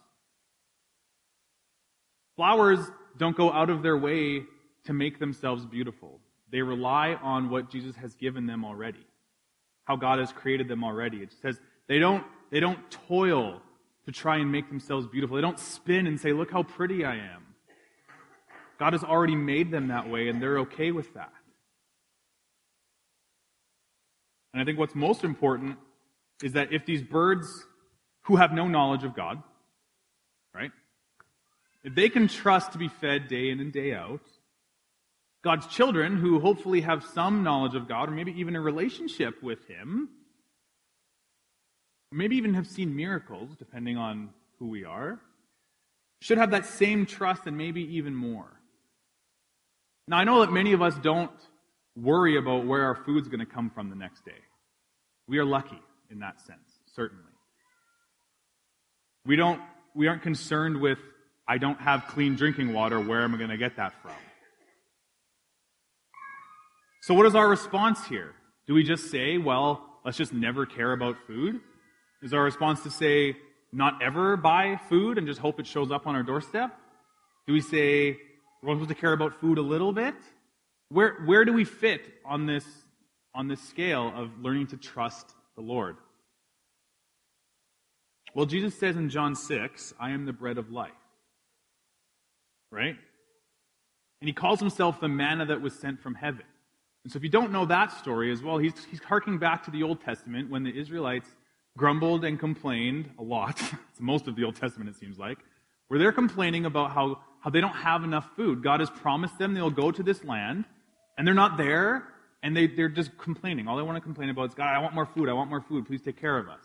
Flowers 2.39 2.79
don't 3.17 3.37
go 3.37 3.53
out 3.53 3.69
of 3.69 3.83
their 3.83 3.99
way 3.99 4.45
to 4.85 4.93
make 4.93 5.19
themselves 5.19 5.67
beautiful. 5.67 6.21
They 6.53 6.63
rely 6.63 7.15
on 7.15 7.51
what 7.51 7.69
Jesus 7.69 7.97
has 7.97 8.15
given 8.15 8.47
them 8.47 8.65
already, 8.65 9.05
how 9.87 9.97
God 9.97 10.21
has 10.21 10.33
created 10.33 10.69
them 10.69 10.85
already. 10.85 11.17
It 11.17 11.35
says 11.43 11.59
they 11.89 11.99
don't 11.99 12.25
they 12.53 12.61
don't 12.61 12.79
toil 13.09 13.61
to 14.07 14.13
try 14.13 14.37
and 14.37 14.53
make 14.53 14.69
themselves 14.69 15.09
beautiful. 15.09 15.35
They 15.35 15.43
don't 15.43 15.59
spin 15.59 16.07
and 16.07 16.21
say, 16.21 16.33
Look 16.33 16.53
how 16.53 16.63
pretty 16.63 17.05
I 17.05 17.17
am. 17.17 17.43
God 18.79 18.93
has 18.93 19.03
already 19.03 19.35
made 19.35 19.73
them 19.73 19.89
that 19.89 20.09
way, 20.09 20.29
and 20.29 20.41
they're 20.41 20.61
okay 20.61 20.93
with 20.93 21.13
that. 21.15 21.33
And 24.53 24.63
I 24.63 24.65
think 24.65 24.79
what's 24.79 24.95
most 24.95 25.25
important 25.25 25.77
is 26.41 26.53
that 26.53 26.73
if 26.73 26.87
these 26.87 27.03
birds 27.03 27.67
who 28.23 28.37
have 28.37 28.53
no 28.53 28.69
knowledge 28.69 29.03
of 29.03 29.17
God, 29.17 29.43
if 31.85 31.95
they 31.95 32.09
can 32.09 32.29
trust 32.29 32.73
to 32.73 32.79
be 32.79 32.89
fed 32.89 33.29
day 33.29 33.51
in 33.51 33.61
and 33.61 33.73
day 33.73 33.95
out, 33.95 34.23
God's 35.43 35.67
children 35.69 36.17
who 36.17 36.41
hopefully 36.41 36.81
have 36.81 37.05
some 37.05 37.43
knowledge 37.43 37.75
of 37.75 37.89
God 37.89 38.09
or 38.09 38.13
maybe 38.13 38.33
even 38.41 38.57
a 38.57 38.61
relationship 38.61 39.43
with 39.43 39.67
Him, 39.69 40.09
maybe 42.11 42.37
even 42.37 42.55
have 42.55 42.67
seen 42.67 42.97
miracles, 42.97 43.51
depending 43.59 43.97
on 43.97 44.31
who 44.59 44.69
we 44.69 44.85
are, 44.85 45.21
should 46.21 46.39
have 46.39 46.51
that 46.51 46.67
same 46.67 47.07
trust 47.07 47.47
and 47.47 47.57
maybe 47.57 47.97
even 47.97 48.15
more. 48.15 48.61
Now, 50.09 50.17
I 50.17 50.25
know 50.25 50.41
that 50.41 50.53
many 50.53 50.73
of 50.73 50.83
us 50.83 50.95
don't 50.99 51.31
worry 51.97 52.37
about 52.37 52.67
where 52.67 52.85
our 52.85 52.95
food's 52.95 53.29
going 53.29 53.41
to 53.41 53.47
come 53.47 53.71
from 53.71 53.91
the 53.91 53.97
next 53.97 54.25
day. 54.25 54.41
We 55.29 55.39
are 55.39 55.45
lucky 55.45 55.81
in 56.11 56.21
that 56.21 56.41
sense, 56.41 56.81
certainly. 56.95 57.25
We 59.27 59.37
don't 59.37 59.61
we 59.95 60.07
aren't 60.07 60.23
concerned 60.23 60.81
with 60.81 60.99
I 61.49 61.57
don't 61.57 61.81
have 61.81 62.07
clean 62.09 62.37
drinking 62.37 62.75
water, 62.75 63.01
where 63.01 63.23
am 63.23 63.35
I 63.35 63.39
going 63.39 63.51
to 63.51 63.57
get 63.57 63.77
that 63.77 63.95
from? 64.03 64.13
So 67.03 67.15
what 67.15 67.25
is 67.25 67.35
our 67.35 67.49
response 67.49 68.07
here? 68.07 68.35
Do 68.67 68.75
we 68.75 68.83
just 68.83 69.11
say, 69.11 69.39
well, 69.39 69.83
let's 70.05 70.19
just 70.19 70.35
never 70.35 70.67
care 70.67 70.93
about 70.93 71.17
food? 71.27 71.61
Is 72.23 72.35
our 72.35 72.43
response 72.43 72.83
to 72.83 72.91
say, 72.91 73.35
not 73.73 74.03
ever 74.03 74.37
buy 74.37 74.79
food 74.91 75.17
and 75.17 75.27
just 75.27 75.41
hope 75.41 75.59
it 75.59 75.67
shows 75.67 75.91
up 75.91 76.07
on 76.07 76.15
our 76.15 76.23
doorstep? 76.23 76.79
Do 77.47 77.55
we 77.55 77.63
say, 77.63 78.19
we're 78.63 78.75
supposed 78.75 78.91
to 78.91 78.95
care 78.95 79.15
about 79.15 79.41
food 79.41 79.57
a 79.57 79.63
little 79.63 79.93
bit? 79.93 80.15
Where, 80.91 81.15
where 81.25 81.47
do 81.47 81.55
we 81.55 81.65
fit 81.65 82.03
on 82.27 82.45
this, 82.45 82.67
on 83.35 83.49
this 83.49 83.63
scale 83.63 84.13
of 84.15 84.31
learning 84.43 84.67
to 84.69 84.77
trust 84.77 85.35
the 85.57 85.63
Lord? 85.63 85.97
Well, 88.35 88.45
Jesus 88.45 88.79
says 88.79 88.97
in 88.97 89.09
John 89.09 89.35
6, 89.35 89.95
I 89.99 90.11
am 90.11 90.27
the 90.27 90.33
bread 90.35 90.59
of 90.59 90.71
life. 90.71 90.93
Right? 92.71 92.97
And 94.21 94.29
he 94.29 94.33
calls 94.33 94.61
himself 94.61 95.01
the 95.01 95.09
manna 95.09 95.47
that 95.47 95.61
was 95.61 95.75
sent 95.75 96.01
from 96.01 96.15
heaven. 96.15 96.45
And 97.05 97.13
so 97.13 97.17
if 97.17 97.23
you 97.23 97.29
don't 97.29 97.53
know 97.53 97.65
that 97.67 97.93
story 97.93 98.33
as 98.33 98.43
well, 98.43 98.59
he's, 98.59 98.73
he's 98.91 99.01
harking 99.01 99.39
back 99.39 99.65
to 99.65 99.71
the 99.71 99.83
Old 99.83 100.01
Testament 100.03 100.51
when 100.51 100.65
the 100.65 100.77
Israelites 100.77 101.29
grumbled 101.77 102.25
and 102.25 102.39
complained 102.39 103.11
a 103.19 103.23
lot. 103.23 103.61
it's 103.91 104.01
most 104.01 104.27
of 104.27 104.37
the 104.37 104.45
Old 104.45 104.57
Testament, 104.57 104.91
it 104.91 104.97
seems 104.97 105.19
like, 105.19 105.39
where 105.87 105.99
they're 105.99 106.13
complaining 106.13 106.67
about 106.67 106.91
how, 106.91 107.21
how 107.41 107.51
they 107.51 107.61
don't 107.61 107.71
have 107.71 108.05
enough 108.05 108.29
food. 108.37 108.63
God 108.63 108.81
has 108.81 108.91
promised 108.91 109.39
them 109.39 109.55
they'll 109.55 109.71
go 109.71 109.91
to 109.91 110.03
this 110.03 110.25
land, 110.25 110.65
and 111.17 111.27
they're 111.27 111.35
not 111.35 111.57
there, 111.57 112.05
and 112.43 112.57
they, 112.57 112.67
they're 112.67 112.89
just 112.89 113.17
complaining. 113.17 113.69
All 113.69 113.77
they 113.77 113.83
want 113.83 113.97
to 113.97 114.01
complain 114.01 114.29
about 114.29 114.51
is, 114.51 114.55
God, 114.55 114.75
I 114.75 114.79
want 114.79 114.95
more 114.95 115.07
food. 115.07 115.29
I 115.29 115.33
want 115.33 115.49
more 115.49 115.61
food. 115.61 115.87
Please 115.87 116.03
take 116.03 116.21
care 116.21 116.37
of 116.37 116.49
us. 116.49 116.65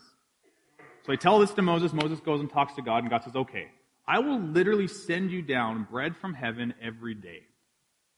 So 0.78 1.12
they 1.12 1.16
tell 1.16 1.38
this 1.38 1.52
to 1.52 1.62
Moses. 1.62 1.92
Moses 1.92 2.20
goes 2.20 2.40
and 2.40 2.50
talks 2.50 2.74
to 2.74 2.82
God, 2.82 2.98
and 2.98 3.10
God 3.10 3.22
says, 3.24 3.36
Okay, 3.36 3.68
I 4.06 4.18
will 4.18 4.38
literally 4.38 4.88
send 4.88 5.30
you 5.30 5.42
down 5.42 5.86
bread 5.90 6.16
from 6.16 6.34
heaven 6.34 6.74
every 6.82 7.14
day. 7.14 7.42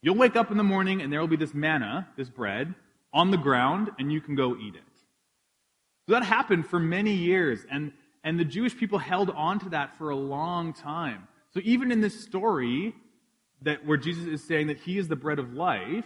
You'll 0.03 0.17
wake 0.17 0.37
up 0.37 0.51
in 0.51 0.57
the 0.57 0.65
morning, 0.65 1.01
and 1.01 1.13
there 1.13 1.21
will 1.21 1.29
be 1.29 1.37
this 1.37 1.55
manna, 1.55 2.09
this 2.17 2.29
bread, 2.29 2.75
on 3.13 3.31
the 3.31 3.37
ground, 3.37 3.91
and 3.99 4.13
you 4.13 4.21
can 4.21 4.35
go 4.35 4.57
eat 4.57 4.75
it. 4.75 4.83
So 6.07 6.13
that 6.13 6.25
happened 6.25 6.67
for 6.67 6.79
many 6.79 7.13
years, 7.13 7.61
and, 7.71 7.93
and 8.23 8.39
the 8.39 8.45
Jewish 8.45 8.77
people 8.77 8.99
held 8.99 9.31
on 9.31 9.59
to 9.61 9.69
that 9.71 9.97
for 9.97 10.11
a 10.11 10.17
long 10.17 10.73
time. 10.73 11.27
So 11.53 11.61
even 11.65 11.91
in 11.91 12.01
this 12.01 12.23
story, 12.23 12.95
that 13.63 13.87
where 13.87 13.97
Jesus 13.97 14.27
is 14.27 14.45
saying 14.45 14.67
that 14.67 14.79
he 14.79 14.99
is 14.99 15.09
the 15.09 15.17
bread 15.17 15.39
of 15.39 15.55
life, 15.55 16.05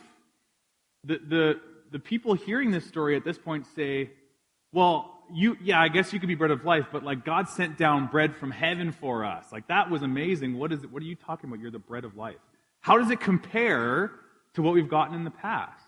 the, 1.05 1.19
the, 1.19 1.61
the 1.91 1.99
people 1.99 2.35
hearing 2.35 2.71
this 2.71 2.87
story 2.87 3.17
at 3.17 3.25
this 3.25 3.39
point 3.39 3.67
say, 3.75 4.11
well, 4.73 5.20
you, 5.33 5.57
yeah, 5.63 5.81
I 5.81 5.89
guess 5.89 6.13
you 6.13 6.21
could 6.21 6.29
be 6.29 6.35
bread 6.35 6.51
of 6.51 6.65
life, 6.65 6.87
but 6.93 7.03
like 7.03 7.25
God 7.25 7.49
sent 7.49 7.79
down 7.79 8.07
bread 8.07 8.37
from 8.37 8.51
heaven 8.51 8.93
for 8.93 9.25
us. 9.25 9.47
Like 9.53 9.69
that 9.69 9.91
was 9.91 10.03
amazing. 10.03 10.59
What 10.59 10.73
is 10.73 10.83
it? 10.83 10.91
What 10.91 11.03
are 11.03 11.07
you 11.07 11.17
talking 11.17 11.49
about? 11.51 11.61
You're 11.61 11.71
the 11.71 11.79
bread 11.79 12.05
of 12.05 12.17
life. 12.17 12.37
How 12.81 12.99
does 12.99 13.11
it 13.11 13.21
compare 13.21 14.11
to 14.55 14.63
what 14.63 14.75
we've 14.75 14.89
gotten 14.89 15.15
in 15.15 15.25
the 15.25 15.31
past? 15.31 15.85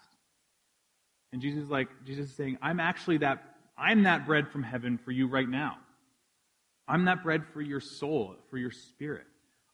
And 1.33 1.41
Jesus 1.41 1.65
is 1.65 1.71
like, 1.71 1.89
Jesus 2.05 2.31
is 2.31 2.37
saying, 2.37 2.59
I'm 2.61 2.81
actually 2.81 3.19
that, 3.19 3.43
I'm 3.77 4.03
that 4.03 4.27
bread 4.27 4.49
from 4.49 4.63
heaven 4.63 4.99
for 4.99 5.11
you 5.11 5.27
right 5.27 5.49
now. 5.49 5.79
I'm 6.87 7.07
that 7.07 7.23
bread 7.23 7.45
for 7.53 7.63
your 7.63 7.81
soul, 7.81 8.37
for 8.51 8.59
your 8.59 8.71
spirit. 8.71 9.27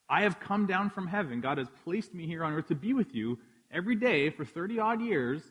I 0.08 0.22
have 0.22 0.40
come 0.40 0.66
down 0.66 0.90
from 0.90 1.06
heaven. 1.06 1.40
God 1.40 1.58
has 1.58 1.68
placed 1.84 2.14
me 2.14 2.26
here 2.26 2.44
on 2.44 2.52
earth 2.52 2.68
to 2.68 2.74
be 2.74 2.92
with 2.92 3.14
you 3.14 3.38
every 3.70 3.96
day 3.96 4.30
for 4.30 4.44
30 4.44 4.78
odd 4.78 5.02
years 5.02 5.42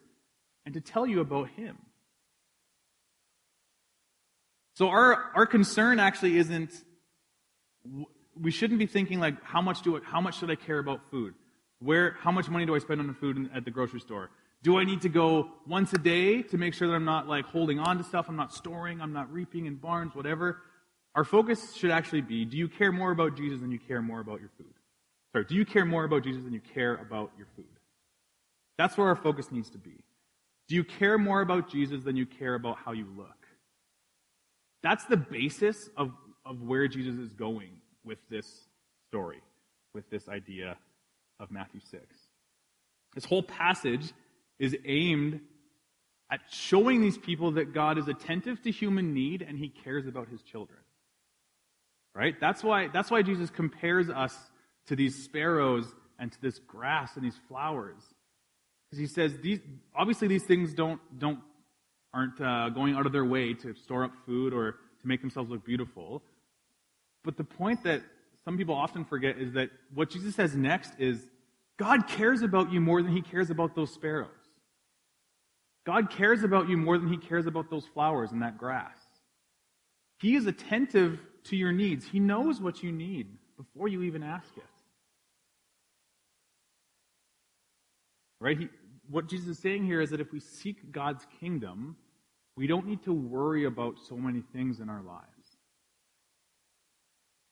and 0.65 0.73
to 0.73 0.81
tell 0.81 1.05
you 1.05 1.19
about 1.19 1.49
Him. 1.49 1.77
So 4.77 4.89
our, 4.89 5.31
our 5.33 5.47
concern 5.47 5.99
actually 5.99 6.37
isn't, 6.37 6.71
we 8.39 8.51
shouldn't 8.51 8.77
be 8.77 8.85
thinking 8.85 9.19
like, 9.19 9.41
how 9.41 9.59
much 9.59 9.81
do 9.81 9.97
I, 9.97 10.01
how 10.03 10.21
much 10.21 10.37
should 10.37 10.51
I 10.51 10.55
care 10.55 10.77
about 10.77 11.09
food? 11.09 11.33
Where, 11.79 12.15
how 12.19 12.31
much 12.31 12.47
money 12.47 12.67
do 12.67 12.75
I 12.75 12.77
spend 12.77 13.01
on 13.01 13.07
the 13.07 13.15
food 13.15 13.37
in, 13.37 13.49
at 13.55 13.65
the 13.65 13.71
grocery 13.71 14.01
store? 14.01 14.29
Do 14.61 14.77
I 14.77 14.83
need 14.83 15.01
to 15.01 15.09
go 15.09 15.49
once 15.65 15.93
a 15.93 15.97
day 15.97 16.43
to 16.43 16.59
make 16.59 16.75
sure 16.75 16.87
that 16.87 16.93
I'm 16.93 17.05
not 17.05 17.27
like 17.27 17.45
holding 17.45 17.79
on 17.79 17.97
to 17.97 18.03
stuff, 18.03 18.27
I'm 18.29 18.35
not 18.35 18.53
storing, 18.53 19.01
I'm 19.01 19.13
not 19.13 19.33
reaping 19.33 19.65
in 19.65 19.77
barns, 19.77 20.13
whatever? 20.13 20.61
Our 21.15 21.23
focus 21.23 21.73
should 21.73 21.89
actually 21.89 22.21
be, 22.21 22.45
do 22.45 22.55
you 22.55 22.67
care 22.67 22.91
more 22.91 23.09
about 23.09 23.35
Jesus 23.35 23.61
than 23.61 23.71
you 23.71 23.79
care 23.79 24.03
more 24.03 24.19
about 24.19 24.41
your 24.41 24.51
food? 24.59 24.75
Sorry, 25.31 25.45
do 25.45 25.55
you 25.55 25.65
care 25.65 25.85
more 25.85 26.03
about 26.03 26.23
Jesus 26.23 26.43
than 26.43 26.53
you 26.53 26.61
care 26.75 26.97
about 26.97 27.31
your 27.35 27.47
food? 27.55 27.65
That's 28.77 28.95
where 28.95 29.07
our 29.07 29.15
focus 29.15 29.51
needs 29.51 29.71
to 29.71 29.79
be. 29.79 30.03
Do 30.67 30.75
you 30.75 30.83
care 30.83 31.17
more 31.17 31.41
about 31.41 31.67
Jesus 31.67 32.03
than 32.03 32.15
you 32.15 32.27
care 32.27 32.53
about 32.53 32.77
how 32.85 32.91
you 32.91 33.07
look? 33.17 33.46
That's 34.83 35.05
the 35.05 35.17
basis 35.17 35.89
of, 35.97 36.11
of 36.45 36.61
where 36.61 36.87
Jesus 36.87 37.15
is 37.15 37.33
going 37.33 37.71
with 38.03 38.19
this 38.29 38.67
story, 39.09 39.41
with 39.93 40.09
this 40.09 40.29
idea 40.29 40.77
of 41.39 41.51
Matthew 41.51 41.81
6. 41.89 42.03
This 43.15 43.25
whole 43.25 43.43
passage 43.43 44.13
is 44.59 44.75
aimed 44.85 45.41
at 46.31 46.41
showing 46.49 47.01
these 47.01 47.17
people 47.17 47.51
that 47.51 47.73
God 47.73 47.97
is 47.97 48.07
attentive 48.07 48.61
to 48.63 48.71
human 48.71 49.13
need 49.13 49.41
and 49.41 49.57
he 49.57 49.69
cares 49.69 50.07
about 50.07 50.27
his 50.27 50.41
children. 50.41 50.79
Right? 52.13 52.35
That's 52.39 52.63
why, 52.63 52.87
that's 52.87 53.11
why 53.11 53.21
Jesus 53.21 53.49
compares 53.49 54.09
us 54.09 54.35
to 54.87 54.95
these 54.95 55.23
sparrows 55.23 55.85
and 56.19 56.31
to 56.31 56.41
this 56.41 56.59
grass 56.59 57.15
and 57.15 57.23
these 57.23 57.39
flowers. 57.47 58.01
Because 58.89 58.99
he 58.99 59.07
says 59.07 59.37
these 59.39 59.59
obviously 59.95 60.27
these 60.27 60.43
things 60.43 60.73
don't 60.73 61.01
don't 61.19 61.39
aren't 62.13 62.39
uh, 62.41 62.69
going 62.69 62.95
out 62.95 63.05
of 63.05 63.11
their 63.11 63.25
way 63.25 63.53
to 63.53 63.73
store 63.75 64.03
up 64.05 64.11
food 64.25 64.53
or 64.53 64.73
to 65.01 65.07
make 65.07 65.21
themselves 65.21 65.49
look 65.49 65.65
beautiful. 65.65 66.23
But 67.23 67.37
the 67.37 67.43
point 67.43 67.83
that 67.83 68.01
some 68.45 68.57
people 68.57 68.75
often 68.75 69.03
forget 69.03 69.37
is 69.37 69.53
that 69.53 69.69
what 69.93 70.09
Jesus 70.09 70.35
says 70.35 70.55
next 70.55 70.93
is 70.97 71.27
God 71.77 72.07
cares 72.07 72.41
about 72.41 72.71
you 72.71 72.81
more 72.81 73.01
than 73.01 73.11
he 73.11 73.21
cares 73.21 73.49
about 73.49 73.75
those 73.75 73.93
sparrows. 73.93 74.29
God 75.85 76.09
cares 76.09 76.43
about 76.43 76.67
you 76.67 76.75
more 76.75 76.97
than 76.97 77.07
he 77.07 77.17
cares 77.17 77.45
about 77.45 77.69
those 77.69 77.85
flowers 77.93 78.31
and 78.31 78.41
that 78.41 78.57
grass. 78.57 78.97
He 80.19 80.35
is 80.35 80.45
attentive 80.47 81.19
to 81.45 81.55
your 81.55 81.71
needs. 81.71 82.05
He 82.05 82.19
knows 82.19 82.59
what 82.59 82.83
you 82.83 82.91
need 82.91 83.27
before 83.55 83.87
you 83.87 84.03
even 84.03 84.23
ask 84.23 84.49
it. 84.57 84.63
Right? 88.39 88.57
He, 88.57 88.69
what 89.09 89.27
Jesus 89.27 89.47
is 89.47 89.59
saying 89.59 89.85
here 89.85 90.01
is 90.01 90.09
that 90.09 90.21
if 90.21 90.31
we 90.31 90.39
seek 90.39 90.91
God's 90.91 91.25
kingdom, 91.39 91.95
we 92.55 92.67
don't 92.67 92.87
need 92.87 93.03
to 93.03 93.13
worry 93.13 93.65
about 93.65 93.97
so 94.07 94.15
many 94.15 94.41
things 94.53 94.79
in 94.79 94.89
our 94.89 95.01
lives. 95.01 95.25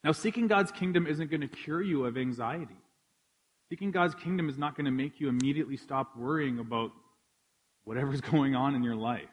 Now, 0.04 0.12
seeking 0.12 0.48
God's 0.48 0.72
kingdom 0.72 1.08
isn't 1.08 1.32
going 1.32 1.42
to 1.42 1.48
cure 1.48 1.82
you 1.82 2.06
of 2.06 2.18
anxiety. 2.18 2.78
Seeking 3.70 3.92
God's 3.92 4.14
kingdom 4.14 4.50
is 4.50 4.58
not 4.58 4.76
going 4.76 4.86
to 4.86 4.92
make 4.92 5.20
you 5.20 5.30
immediately 5.30 5.78
stop 5.78 6.16
worrying 6.16 6.60
about 6.60 6.92
whatever's 7.86 8.22
going 8.32 8.56
on 8.56 8.76
in 8.76 8.84
your 8.84 8.96
life. 8.96 9.24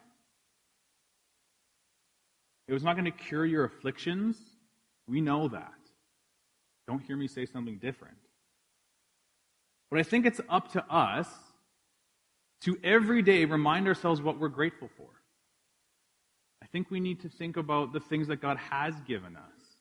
It 2.67 2.73
was 2.73 2.83
not 2.83 2.93
going 2.93 3.05
to 3.05 3.11
cure 3.11 3.45
your 3.45 3.65
afflictions. 3.65 4.37
We 5.07 5.21
know 5.21 5.47
that. 5.49 5.73
Don't 6.87 7.03
hear 7.03 7.17
me 7.17 7.27
say 7.27 7.45
something 7.45 7.77
different. 7.77 8.17
But 9.91 9.99
I 9.99 10.03
think 10.03 10.25
it's 10.25 10.41
up 10.49 10.71
to 10.73 10.83
us 10.89 11.27
to 12.63 12.77
every 12.83 13.21
day 13.21 13.45
remind 13.45 13.87
ourselves 13.87 14.21
what 14.21 14.39
we're 14.39 14.49
grateful 14.49 14.89
for. 14.97 15.07
I 16.61 16.65
think 16.67 16.89
we 16.89 16.99
need 16.99 17.21
to 17.21 17.29
think 17.29 17.57
about 17.57 17.93
the 17.93 17.99
things 17.99 18.27
that 18.27 18.41
God 18.41 18.57
has 18.57 18.93
given 19.07 19.35
us. 19.35 19.77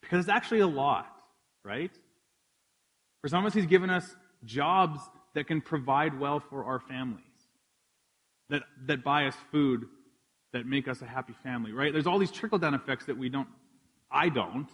Because 0.00 0.20
it's 0.20 0.28
actually 0.28 0.60
a 0.60 0.66
lot, 0.66 1.20
right? 1.64 1.92
For 3.20 3.28
some 3.28 3.44
of 3.44 3.46
us, 3.46 3.54
He's 3.54 3.66
given 3.66 3.90
us 3.90 4.16
jobs 4.44 5.00
that 5.34 5.46
can 5.46 5.60
provide 5.60 6.18
well 6.18 6.40
for 6.40 6.64
our 6.64 6.80
families, 6.80 7.20
that, 8.48 8.62
that 8.86 9.04
buy 9.04 9.26
us 9.26 9.34
food, 9.50 9.86
that 10.52 10.66
make 10.66 10.88
us 10.88 11.00
a 11.02 11.06
happy 11.06 11.34
family, 11.42 11.72
right? 11.72 11.92
There's 11.92 12.06
all 12.06 12.18
these 12.18 12.30
trickle 12.30 12.58
down 12.58 12.74
effects 12.74 13.06
that 13.06 13.16
we 13.16 13.28
don't, 13.28 13.48
I 14.10 14.28
don't, 14.28 14.68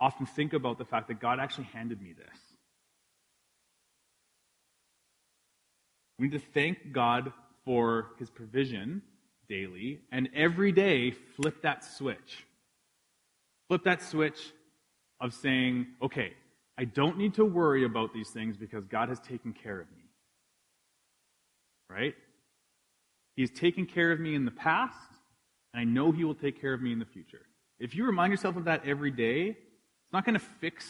often 0.00 0.26
think 0.26 0.52
about 0.52 0.78
the 0.78 0.84
fact 0.84 1.08
that 1.08 1.20
God 1.20 1.38
actually 1.38 1.64
handed 1.64 2.00
me 2.00 2.12
this. 2.12 2.49
We 6.20 6.28
need 6.28 6.38
to 6.38 6.46
thank 6.52 6.92
God 6.92 7.32
for 7.64 8.10
his 8.18 8.28
provision 8.28 9.00
daily 9.48 10.00
and 10.12 10.28
every 10.34 10.70
day 10.70 11.12
flip 11.12 11.62
that 11.62 11.82
switch. 11.82 12.44
Flip 13.68 13.82
that 13.84 14.02
switch 14.02 14.52
of 15.18 15.32
saying, 15.32 15.86
okay, 16.02 16.34
I 16.76 16.84
don't 16.84 17.16
need 17.16 17.34
to 17.34 17.44
worry 17.46 17.86
about 17.86 18.12
these 18.12 18.28
things 18.28 18.58
because 18.58 18.84
God 18.84 19.08
has 19.08 19.18
taken 19.20 19.54
care 19.54 19.80
of 19.80 19.86
me. 19.92 20.02
right? 21.88 22.14
He's 23.34 23.50
taken 23.50 23.86
care 23.86 24.12
of 24.12 24.20
me 24.20 24.34
in 24.34 24.44
the 24.44 24.50
past, 24.50 24.96
and 25.72 25.80
I 25.80 25.84
know 25.84 26.12
He 26.12 26.24
will 26.24 26.34
take 26.34 26.60
care 26.60 26.74
of 26.74 26.82
me 26.82 26.92
in 26.92 26.98
the 26.98 27.06
future. 27.06 27.46
If 27.78 27.94
you 27.94 28.04
remind 28.04 28.30
yourself 28.30 28.56
of 28.56 28.64
that 28.64 28.86
every 28.86 29.10
day, 29.10 29.48
it's 29.48 30.12
not 30.12 30.26
going 30.26 30.38
to 30.38 30.44
fix 30.60 30.86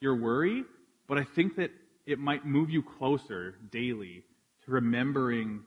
your 0.00 0.14
worry, 0.14 0.64
but 1.08 1.16
I 1.16 1.24
think 1.24 1.56
that 1.56 1.70
it 2.04 2.18
might 2.18 2.44
move 2.44 2.68
you 2.68 2.82
closer 2.82 3.54
daily 3.70 4.24
to 4.64 4.70
remembering 4.70 5.60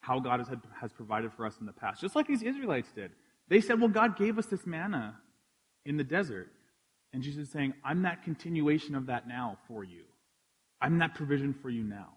how 0.00 0.20
God 0.20 0.40
has, 0.40 0.48
has 0.80 0.92
provided 0.92 1.32
for 1.32 1.46
us 1.46 1.56
in 1.60 1.66
the 1.66 1.72
past. 1.72 2.00
Just 2.00 2.14
like 2.14 2.26
these 2.26 2.42
Israelites 2.42 2.90
did. 2.94 3.10
They 3.48 3.60
said, 3.60 3.80
Well, 3.80 3.88
God 3.88 4.16
gave 4.16 4.38
us 4.38 4.46
this 4.46 4.66
manna 4.66 5.16
in 5.84 5.96
the 5.96 6.04
desert. 6.04 6.50
And 7.12 7.22
Jesus 7.22 7.46
is 7.46 7.52
saying, 7.52 7.74
I'm 7.84 8.02
that 8.02 8.22
continuation 8.22 8.94
of 8.94 9.06
that 9.06 9.26
now 9.26 9.58
for 9.68 9.84
you. 9.84 10.02
I'm 10.80 10.98
that 10.98 11.14
provision 11.14 11.54
for 11.54 11.70
you 11.70 11.82
now. 11.82 12.08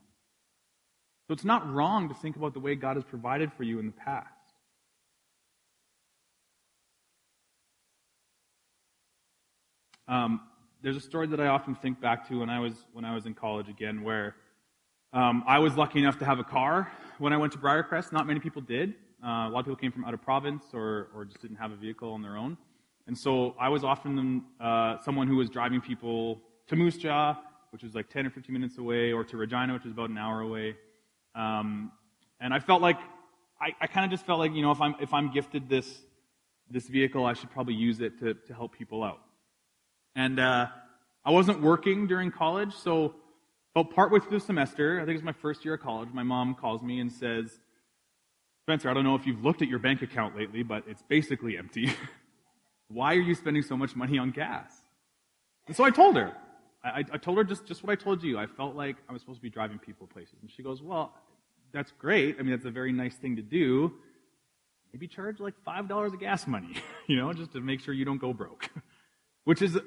So 1.28 1.34
it's 1.34 1.45
not 1.45 1.72
wrong 1.72 2.10
to 2.10 2.15
think 2.15 2.36
about 2.36 2.54
the 2.54 2.60
way 2.60 2.76
God 2.76 2.95
has 2.98 3.06
provided 3.06 3.54
for 3.54 3.63
you 3.63 3.80
in 3.80 3.86
the 3.86 3.91
past. 3.91 4.28
Um, 10.08 10.41
there's 10.82 10.98
a 10.98 11.02
story 11.02 11.28
that 11.28 11.39
I 11.39 11.48
often 11.48 11.76
think 11.76 12.02
back 12.02 12.28
to 12.30 12.39
when 12.39 12.50
I 12.50 12.60
was 12.60 12.74
when 12.93 13.06
I 13.06 13.13
was 13.13 13.28
in 13.28 13.36
college 13.36 13.69
again, 13.69 14.02
where 14.02 14.36
um, 15.12 15.43
I 15.48 15.58
was 15.58 15.76
lucky 15.76 15.98
enough 15.98 16.19
to 16.19 16.26
have 16.26 16.38
a 16.38 16.43
car 16.43 16.91
when 17.17 17.34
I 17.34 17.38
went 17.38 17.52
to 17.54 17.58
Briarcrest. 17.58 18.12
Not 18.12 18.28
many 18.28 18.39
people 18.39 18.62
did. 18.62 18.93
Uh, 19.24 19.48
a 19.48 19.50
lot 19.50 19.60
of 19.60 19.65
people 19.65 19.76
came 19.76 19.91
from 19.91 20.06
out 20.06 20.13
of 20.13 20.22
province 20.22 20.63
or 20.72 21.10
or 21.15 21.26
just 21.26 21.41
didn't 21.41 21.58
have 21.58 21.72
a 21.72 21.76
vehicle 21.76 22.12
on 22.12 22.22
their 22.22 22.38
own. 22.38 22.58
And 23.08 23.17
so 23.17 23.56
I 23.60 23.69
was 23.69 23.84
often 23.84 24.43
uh, 24.60 24.98
someone 25.04 25.28
who 25.28 25.38
was 25.38 25.50
driving 25.50 25.82
people 25.82 26.41
to 26.67 26.76
Moose 26.76 26.95
Jaw, 26.95 27.36
which 27.72 27.82
was 27.82 27.95
like 27.95 28.08
10 28.10 28.28
or 28.28 28.30
15 28.30 28.54
minutes 28.54 28.78
away, 28.78 29.12
or 29.12 29.24
to 29.24 29.36
Regina, 29.36 29.74
which 29.74 29.84
was 29.84 29.93
about 29.93 30.12
an 30.12 30.17
hour 30.19 30.41
away. 30.41 30.76
Um, 31.34 31.91
and 32.39 32.54
I 32.54 32.60
felt 32.60 32.84
like 32.84 33.00
I, 33.60 33.74
I 33.82 33.88
kind 33.88 34.06
of 34.06 34.12
just 34.12 34.28
felt 34.28 34.38
like 34.38 34.54
you 34.54 34.62
know 34.62 34.72
if 34.72 34.80
I'm 34.80 34.95
if 35.00 35.12
I'm 35.12 35.32
gifted 35.32 35.69
this 35.69 36.02
this 36.69 36.88
vehicle, 36.88 37.26
I 37.26 37.34
should 37.34 37.50
probably 37.50 37.74
use 37.74 38.00
it 38.00 38.19
to 38.19 38.36
to 38.36 38.54
help 38.54 38.74
people 38.74 39.04
out. 39.04 39.22
And 40.15 40.39
uh, 40.39 40.67
I 41.26 41.32
wasn't 41.32 41.63
working 41.63 42.06
during 42.06 42.30
college, 42.30 42.76
so 42.76 43.15
about 43.76 43.94
partway 43.94 44.20
through 44.20 44.40
the 44.40 44.46
semester, 44.46 44.98
I 44.98 45.02
think 45.02 45.12
it 45.12 45.18
was 45.18 45.24
my 45.24 45.32
first 45.32 45.64
year 45.64 45.76
of 45.76 45.82
college, 45.82 46.10
my 46.14 46.24
mom 46.24 46.56
calls 46.56 46.82
me 46.82 47.00
and 47.00 47.12
says, 47.12 47.60
Spencer, 48.64 48.90
I 48.90 48.94
don't 48.94 49.04
know 49.04 49.16
if 49.16 49.26
you've 49.26 49.44
looked 49.44 49.62
at 49.62 49.68
your 49.68 49.80
bank 49.80 50.02
account 50.02 50.38
lately, 50.38 50.64
but 50.64 50.84
it's 50.88 51.02
basically 51.04 51.58
empty. 51.58 51.92
Why 52.88 53.14
are 53.16 53.20
you 53.20 53.36
spending 53.36 53.64
so 53.64 53.78
much 53.78 53.96
money 53.96 54.18
on 54.18 54.32
gas? 54.32 54.72
And 55.68 55.76
so 55.76 55.84
I 55.84 55.92
told 55.92 56.16
her. 56.16 56.34
I, 56.84 57.04
I, 57.12 57.18
told 57.18 57.38
her 57.38 57.44
just, 57.44 57.66
just 57.66 57.84
what 57.84 57.92
I 57.92 57.96
told 57.96 58.24
you. 58.24 58.40
I 58.40 58.46
felt 58.46 58.76
like 58.76 58.96
I 59.08 59.14
was 59.14 59.22
supposed 59.22 59.40
to 59.40 59.42
be 59.42 59.50
driving 59.50 59.80
people 59.80 60.08
places. 60.08 60.36
And 60.42 60.50
she 60.50 60.64
goes, 60.64 60.82
Well, 60.82 61.14
that's 61.72 61.92
great. 61.92 62.38
I 62.40 62.42
mean, 62.42 62.52
that's 62.52 62.66
a 62.66 62.72
very 62.72 62.92
nice 62.92 63.16
thing 63.16 63.36
to 63.36 63.42
do. 63.42 63.94
Maybe 64.94 65.08
charge 65.08 65.40
like 65.40 65.54
$5 65.68 66.14
of 66.14 66.20
gas 66.20 66.48
money, 66.48 66.76
you 67.08 67.18
know, 67.18 67.32
just 67.34 67.52
to 67.52 67.62
make 67.62 67.82
sure 67.82 67.94
you 67.94 68.06
don't 68.06 68.20
go 68.20 68.34
broke. 68.34 68.70
Which 69.44 69.62
is 69.62 69.78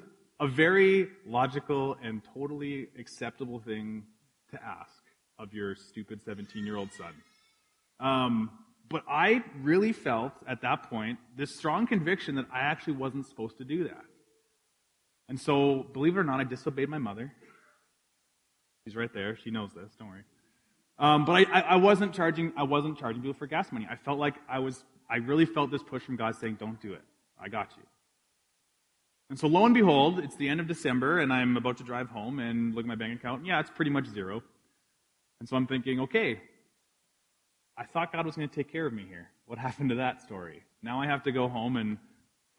a 0.43 0.47
very 0.47 1.07
logical 1.25 1.95
and 2.03 2.21
totally 2.33 2.89
acceptable 2.99 3.59
thing 3.59 4.03
to 4.51 4.61
ask 4.61 5.01
of 5.39 5.53
your 5.53 5.73
stupid 5.73 6.21
17 6.21 6.65
year 6.65 6.75
old 6.75 6.91
son. 6.91 7.13
Um, 8.01 8.49
but 8.89 9.03
I 9.07 9.41
really 9.61 9.93
felt 9.93 10.33
at 10.45 10.61
that 10.61 10.89
point 10.89 11.17
this 11.37 11.55
strong 11.55 11.87
conviction 11.87 12.35
that 12.35 12.45
I 12.53 12.59
actually 12.59 12.93
wasn't 12.93 13.25
supposed 13.25 13.57
to 13.59 13.63
do 13.63 13.85
that. 13.85 14.03
And 15.29 15.39
so, 15.39 15.87
believe 15.93 16.17
it 16.17 16.19
or 16.19 16.25
not, 16.25 16.41
I 16.41 16.43
disobeyed 16.43 16.89
my 16.89 16.97
mother. 16.97 17.31
She's 18.83 18.97
right 18.97 19.11
there. 19.13 19.37
She 19.37 19.49
knows 19.49 19.69
this. 19.73 19.95
Don't 19.97 20.09
worry. 20.09 20.23
Um, 20.99 21.23
but 21.23 21.47
I, 21.53 21.61
I, 21.61 21.75
wasn't 21.77 22.13
charging. 22.13 22.51
I 22.57 22.63
wasn't 22.63 22.99
charging 22.99 23.21
people 23.21 23.33
for 23.33 23.47
gas 23.47 23.71
money. 23.71 23.87
I 23.89 23.95
felt 23.95 24.19
like 24.19 24.35
I 24.49 24.59
was. 24.59 24.83
I 25.09 25.17
really 25.17 25.45
felt 25.45 25.71
this 25.71 25.81
push 25.81 26.03
from 26.03 26.17
God 26.17 26.35
saying, 26.35 26.57
"Don't 26.59 26.79
do 26.81 26.91
it. 26.91 27.01
I 27.39 27.47
got 27.47 27.71
you." 27.77 27.83
And 29.33 29.39
so 29.39 29.47
lo 29.47 29.65
and 29.65 29.73
behold, 29.73 30.19
it's 30.19 30.35
the 30.35 30.47
end 30.47 30.59
of 30.59 30.67
December, 30.67 31.17
and 31.17 31.33
I'm 31.33 31.57
about 31.57 31.77
to 31.77 31.83
drive 31.83 32.07
home 32.07 32.37
and 32.37 32.75
look 32.75 32.83
at 32.83 32.87
my 32.87 32.93
bank 32.93 33.19
account. 33.19 33.43
Yeah, 33.43 33.59
it's 33.59 33.71
pretty 33.71 33.89
much 33.89 34.05
zero. 34.05 34.43
And 35.39 35.49
so 35.49 35.55
I'm 35.55 35.65
thinking, 35.65 36.01
okay, 36.01 36.39
I 37.75 37.83
thought 37.83 38.13
God 38.13 38.27
was 38.27 38.35
going 38.35 38.47
to 38.47 38.55
take 38.55 38.71
care 38.71 38.85
of 38.85 38.93
me 38.93 39.05
here. 39.09 39.31
What 39.47 39.57
happened 39.67 39.89
to 39.89 39.95
that 39.95 40.21
story? 40.21 40.61
Now 40.83 41.01
I 41.01 41.07
have 41.07 41.23
to 41.23 41.31
go 41.31 41.47
home 41.47 41.77
and 41.77 41.97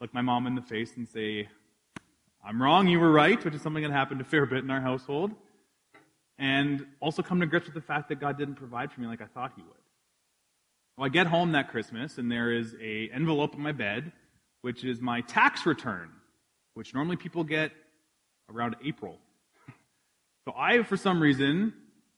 look 0.01 0.13
my 0.13 0.21
mom 0.21 0.49
in 0.49 0.57
the 0.57 0.63
face 0.63 0.97
and 0.97 1.09
say, 1.09 1.49
I'm 2.45 2.61
wrong, 2.61 2.89
you 2.89 2.99
were 2.99 3.13
right, 3.13 3.45
which 3.45 3.55
is 3.55 3.63
something 3.63 3.85
that 3.85 3.93
happened 3.93 4.21
a 4.21 4.25
fair 4.25 4.45
bit 4.45 4.65
in 4.65 4.71
our 4.73 4.81
household. 4.81 5.31
And 6.39 6.85
also 6.99 7.23
come 7.23 7.39
to 7.39 7.47
grips 7.47 7.67
with 7.67 7.77
the 7.77 7.83
fact 7.83 8.09
that 8.09 8.19
God 8.19 8.37
didn't 8.37 8.57
provide 8.57 8.91
for 8.91 9.01
me 9.01 9.07
like 9.07 9.23
I 9.23 9.27
thought 9.27 9.53
He 9.55 9.63
would. 9.63 9.71
Well, 10.99 11.07
I 11.07 11.09
get 11.09 11.29
home 11.29 11.53
that 11.53 11.71
Christmas, 11.71 12.19
and 12.19 12.29
there 12.29 12.51
is 12.51 12.75
a 12.83 13.11
envelope 13.11 13.55
in 13.55 13.61
my 13.61 13.71
bed, 13.71 14.11
which 14.63 14.83
is 14.83 15.01
my 15.01 15.21
tax 15.21 15.67
return 15.67 16.11
which 16.75 16.95
normally 16.95 17.17
people 17.17 17.45
get 17.45 17.73
around 18.51 18.77
April. 18.85 19.19
So 20.47 20.53
I, 20.55 20.83
for 20.83 20.99
some 20.99 21.23
reason, 21.23 21.73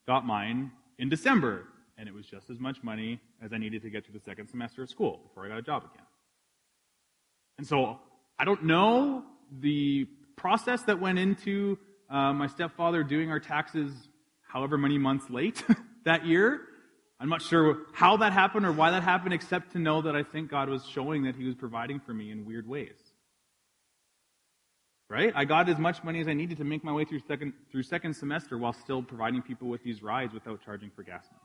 got 0.04 0.26
mine 0.26 0.72
in 0.98 1.08
December, 1.08 1.62
and 1.96 2.08
it 2.08 2.12
was 2.12 2.26
just 2.26 2.50
as 2.50 2.58
much 2.58 2.82
money 2.82 3.20
as 3.40 3.52
I 3.52 3.58
needed 3.58 3.82
to 3.82 3.88
get 3.88 4.04
through 4.04 4.18
the 4.18 4.24
second 4.24 4.48
semester 4.48 4.82
of 4.82 4.90
school 4.90 5.20
before 5.28 5.46
I 5.46 5.48
got 5.48 5.58
a 5.58 5.62
job 5.62 5.84
again. 5.84 6.06
And 7.58 7.64
so 7.64 8.00
I 8.36 8.44
don't 8.44 8.64
know 8.64 9.22
the 9.60 10.08
process 10.34 10.82
that 10.82 11.00
went 11.00 11.20
into 11.20 11.78
uh, 12.10 12.32
my 12.32 12.46
stepfather 12.48 13.02
doing 13.02 13.30
our 13.30 13.40
taxes 13.40 13.92
however 14.46 14.76
many 14.76 14.98
months 14.98 15.30
late 15.30 15.62
that 16.04 16.26
year. 16.26 16.60
I'm 17.18 17.28
not 17.28 17.42
sure 17.42 17.78
how 17.94 18.18
that 18.18 18.32
happened 18.32 18.66
or 18.66 18.72
why 18.72 18.90
that 18.90 19.02
happened, 19.02 19.32
except 19.32 19.72
to 19.72 19.78
know 19.78 20.02
that 20.02 20.14
I 20.14 20.22
think 20.22 20.50
God 20.50 20.68
was 20.68 20.84
showing 20.84 21.24
that 21.24 21.34
He 21.34 21.44
was 21.44 21.54
providing 21.54 21.98
for 22.00 22.12
me 22.12 22.30
in 22.30 22.44
weird 22.44 22.68
ways. 22.68 23.05
Right? 25.08 25.32
I 25.36 25.44
got 25.44 25.68
as 25.68 25.78
much 25.78 26.02
money 26.02 26.20
as 26.20 26.26
I 26.26 26.34
needed 26.34 26.58
to 26.58 26.64
make 26.64 26.82
my 26.82 26.92
way 26.92 27.04
through 27.04 27.20
second, 27.20 27.52
through 27.70 27.84
second 27.84 28.14
semester 28.14 28.58
while 28.58 28.72
still 28.72 29.02
providing 29.02 29.40
people 29.40 29.68
with 29.68 29.84
these 29.84 30.02
rides 30.02 30.34
without 30.34 30.64
charging 30.64 30.90
for 30.90 31.04
gas 31.04 31.24
money. 31.30 31.42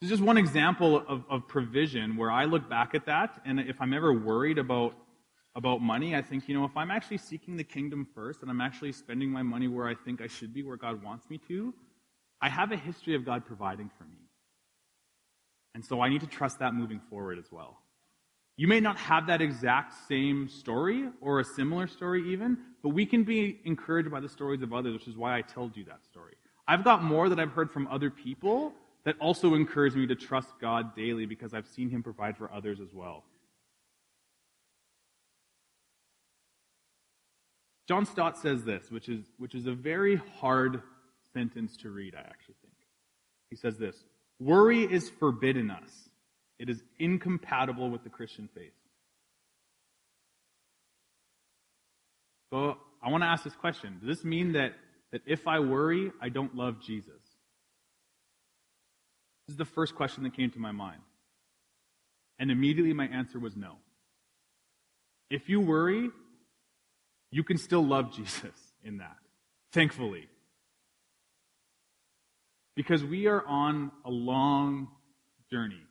This 0.00 0.10
is 0.10 0.18
just 0.18 0.26
one 0.26 0.38
example 0.38 1.04
of, 1.06 1.24
of 1.28 1.46
provision 1.46 2.16
where 2.16 2.30
I 2.30 2.44
look 2.44 2.68
back 2.68 2.94
at 2.94 3.06
that, 3.06 3.40
and 3.44 3.60
if 3.60 3.80
I'm 3.80 3.92
ever 3.92 4.12
worried 4.12 4.58
about, 4.58 4.94
about 5.54 5.80
money, 5.82 6.16
I 6.16 6.22
think, 6.22 6.48
you 6.48 6.54
know, 6.54 6.64
if 6.64 6.76
I'm 6.76 6.90
actually 6.90 7.18
seeking 7.18 7.56
the 7.56 7.64
kingdom 7.64 8.06
first 8.14 8.42
and 8.42 8.50
I'm 8.50 8.60
actually 8.60 8.92
spending 8.92 9.30
my 9.30 9.42
money 9.42 9.68
where 9.68 9.86
I 9.86 9.94
think 9.94 10.20
I 10.20 10.26
should 10.26 10.52
be, 10.52 10.62
where 10.62 10.76
God 10.76 11.02
wants 11.02 11.28
me 11.30 11.38
to, 11.48 11.74
I 12.40 12.48
have 12.48 12.72
a 12.72 12.76
history 12.76 13.14
of 13.14 13.24
God 13.24 13.46
providing 13.46 13.90
for 13.96 14.04
me. 14.04 14.28
And 15.74 15.84
so 15.84 16.00
I 16.00 16.08
need 16.08 16.20
to 16.20 16.26
trust 16.26 16.58
that 16.58 16.74
moving 16.74 17.00
forward 17.10 17.38
as 17.38 17.50
well. 17.50 17.78
You 18.56 18.68
may 18.68 18.78
not 18.78 18.96
have 18.98 19.26
that 19.26 19.42
exact 19.42 19.94
same 20.08 20.48
story 20.48 21.08
or 21.20 21.40
a 21.40 21.44
similar 21.44 21.88
story 21.88 22.32
even, 22.32 22.56
but 22.82 22.90
we 22.90 23.04
can 23.04 23.24
be 23.24 23.60
encouraged 23.64 24.10
by 24.10 24.20
the 24.20 24.28
stories 24.28 24.62
of 24.62 24.72
others, 24.72 24.92
which 24.92 25.08
is 25.08 25.16
why 25.16 25.36
I 25.36 25.42
told 25.42 25.76
you 25.76 25.84
that 25.84 26.04
story. 26.04 26.34
I've 26.68 26.84
got 26.84 27.02
more 27.02 27.28
that 27.28 27.40
I've 27.40 27.50
heard 27.50 27.70
from 27.70 27.88
other 27.88 28.10
people 28.10 28.72
that 29.04 29.16
also 29.20 29.54
encourage 29.54 29.94
me 29.94 30.06
to 30.06 30.14
trust 30.14 30.48
God 30.60 30.94
daily 30.94 31.26
because 31.26 31.52
I've 31.52 31.66
seen 31.66 31.90
Him 31.90 32.02
provide 32.02 32.36
for 32.36 32.50
others 32.52 32.80
as 32.80 32.94
well. 32.94 33.24
John 37.86 38.06
Stott 38.06 38.38
says 38.38 38.64
this, 38.64 38.90
which 38.90 39.08
is, 39.08 39.26
which 39.36 39.54
is 39.54 39.66
a 39.66 39.72
very 39.72 40.16
hard 40.16 40.80
sentence 41.34 41.76
to 41.78 41.90
read, 41.90 42.14
I 42.14 42.20
actually 42.20 42.54
think. 42.62 42.72
He 43.50 43.56
says 43.56 43.76
this 43.76 44.04
Worry 44.38 44.84
is 44.84 45.10
forbidden 45.10 45.70
us 45.70 46.08
it 46.58 46.68
is 46.68 46.82
incompatible 46.98 47.90
with 47.90 48.04
the 48.04 48.10
Christian 48.10 48.48
faith. 48.54 48.72
So 52.52 52.76
I 53.02 53.10
want 53.10 53.22
to 53.22 53.28
ask 53.28 53.42
this 53.42 53.56
question. 53.56 53.98
Does 54.00 54.16
this 54.18 54.24
mean 54.24 54.52
that, 54.52 54.72
that 55.12 55.22
if 55.26 55.48
I 55.48 55.58
worry, 55.58 56.12
I 56.20 56.28
don't 56.28 56.54
love 56.54 56.80
Jesus? 56.80 57.20
This 59.46 59.54
is 59.54 59.56
the 59.56 59.64
first 59.64 59.94
question 59.94 60.22
that 60.22 60.34
came 60.34 60.50
to 60.52 60.58
my 60.58 60.72
mind. 60.72 61.00
And 62.38 62.50
immediately 62.50 62.92
my 62.92 63.06
answer 63.06 63.38
was 63.38 63.56
no. 63.56 63.76
If 65.30 65.48
you 65.48 65.60
worry, 65.60 66.10
you 67.30 67.42
can 67.42 67.58
still 67.58 67.84
love 67.84 68.14
Jesus 68.14 68.54
in 68.84 68.98
that. 68.98 69.16
Thankfully. 69.72 70.28
Because 72.76 73.04
we 73.04 73.26
are 73.26 73.44
on 73.46 73.90
a 74.04 74.10
long 74.10 74.88
journey 75.50 75.83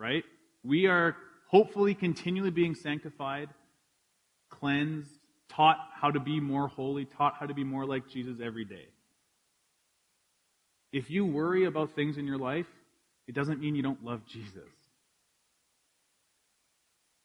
right? 0.00 0.24
We 0.64 0.86
are 0.86 1.16
hopefully 1.48 1.94
continually 1.94 2.50
being 2.50 2.74
sanctified, 2.74 3.50
cleansed, 4.48 5.10
taught 5.48 5.78
how 5.94 6.10
to 6.10 6.20
be 6.20 6.40
more 6.40 6.68
holy, 6.68 7.04
taught 7.04 7.34
how 7.38 7.46
to 7.46 7.54
be 7.54 7.64
more 7.64 7.84
like 7.84 8.08
Jesus 8.08 8.38
every 8.42 8.64
day. 8.64 8.86
If 10.92 11.10
you 11.10 11.24
worry 11.26 11.66
about 11.66 11.94
things 11.94 12.18
in 12.18 12.26
your 12.26 12.38
life, 12.38 12.66
it 13.28 13.34
doesn't 13.34 13.60
mean 13.60 13.74
you 13.74 13.82
don't 13.82 14.04
love 14.04 14.26
Jesus. 14.26 14.70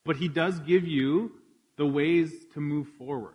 But 0.03 0.17
he 0.17 0.27
does 0.27 0.59
give 0.59 0.85
you 0.85 1.31
the 1.77 1.85
ways 1.85 2.31
to 2.53 2.61
move 2.61 2.87
forward. 2.97 3.33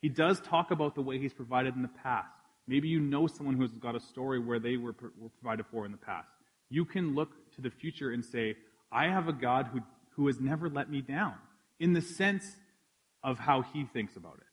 He 0.00 0.08
does 0.08 0.40
talk 0.40 0.70
about 0.70 0.94
the 0.94 1.02
way 1.02 1.18
he's 1.18 1.34
provided 1.34 1.74
in 1.74 1.82
the 1.82 1.88
past, 1.88 2.38
Maybe 2.68 2.88
you 2.88 3.00
know 3.00 3.26
someone 3.26 3.56
who 3.56 3.62
has 3.62 3.72
got 3.72 3.96
a 3.96 4.00
story 4.00 4.38
where 4.38 4.58
they 4.58 4.76
were, 4.76 4.94
were 5.18 5.30
provided 5.40 5.64
for 5.72 5.86
in 5.86 5.90
the 5.90 5.98
past. 5.98 6.28
You 6.68 6.84
can 6.84 7.14
look 7.14 7.30
to 7.58 7.62
the 7.62 7.70
future 7.70 8.10
and 8.10 8.24
say, 8.24 8.54
I 8.90 9.08
have 9.08 9.28
a 9.28 9.32
God 9.32 9.68
who, 9.72 9.80
who 10.10 10.28
has 10.28 10.40
never 10.40 10.70
let 10.70 10.88
me 10.90 11.02
down, 11.02 11.34
in 11.78 11.92
the 11.92 12.00
sense 12.00 12.44
of 13.22 13.38
how 13.38 13.62
he 13.62 13.84
thinks 13.84 14.16
about 14.16 14.36
it. 14.38 14.46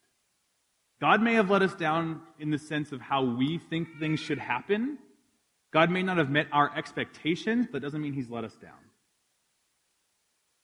God 1.00 1.22
may 1.22 1.36
have 1.36 1.50
let 1.50 1.62
us 1.62 1.76
down 1.76 2.22
in 2.40 2.50
the 2.50 2.58
sense 2.58 2.92
of 2.92 3.02
how 3.02 3.24
we 3.24 3.60
think 3.70 4.00
things 4.00 4.20
should 4.20 4.40
happen. 4.40 4.98
God 5.72 5.92
may 5.92 6.04
not 6.04 6.18
have 6.18 6.30
met 6.30 6.48
our 6.52 6.76
expectations, 6.76 7.68
but 7.72 7.82
doesn't 7.82 8.02
mean 8.02 8.14
he's 8.14 8.30
let 8.30 8.44
us 8.44 8.56
down. 8.56 8.72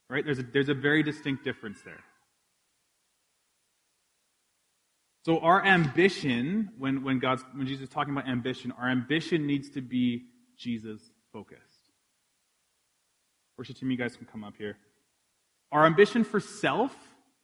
Right? 0.09 0.25
There's 0.25 0.39
a, 0.39 0.43
there's 0.43 0.69
a 0.69 0.73
very 0.73 1.03
distinct 1.03 1.43
difference 1.43 1.81
there. 1.83 1.99
So 5.25 5.39
our 5.39 5.63
ambition, 5.63 6.71
when, 6.79 7.03
when 7.03 7.19
God's 7.19 7.43
when 7.53 7.67
Jesus 7.67 7.83
is 7.83 7.89
talking 7.89 8.11
about 8.11 8.27
ambition, 8.27 8.71
our 8.71 8.89
ambition 8.89 9.45
needs 9.45 9.69
to 9.71 9.81
be 9.81 10.23
Jesus 10.57 10.99
focused. 11.31 11.70
Worship 13.61 13.77
team, 13.77 13.91
you 13.91 13.97
guys 13.97 14.15
can 14.15 14.25
come 14.25 14.43
up 14.43 14.55
here. 14.57 14.75
Our 15.71 15.85
ambition 15.85 16.23
for 16.23 16.39
self 16.39 16.95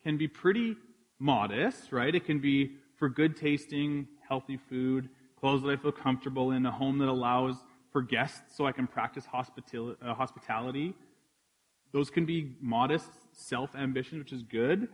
can 0.02 0.18
be 0.18 0.28
pretty 0.28 0.76
modest, 1.20 1.92
right? 1.92 2.16
It 2.16 2.26
can 2.26 2.40
be 2.40 2.72
for 2.96 3.08
good 3.08 3.38
tasting, 3.38 4.08
healthy 4.28 4.58
food, 4.58 5.10
clothes 5.40 5.62
that 5.62 5.70
I 5.70 5.76
feel 5.76 5.92
comfortable 5.92 6.54
in, 6.54 6.66
a 6.66 6.72
home 6.72 6.98
that 6.98 7.08
allows 7.08 7.58
for 7.92 8.02
guests 8.02 8.58
so 8.58 8.66
I 8.66 8.72
can 8.72 8.88
practice 8.88 9.28
uh, 9.32 10.14
hospitality. 10.16 10.96
Those 11.92 12.10
can 12.10 12.26
be 12.26 12.56
modest 12.60 13.12
self 13.32 13.76
ambitions, 13.76 14.18
which 14.18 14.34
is 14.34 14.42
good. 14.42 14.88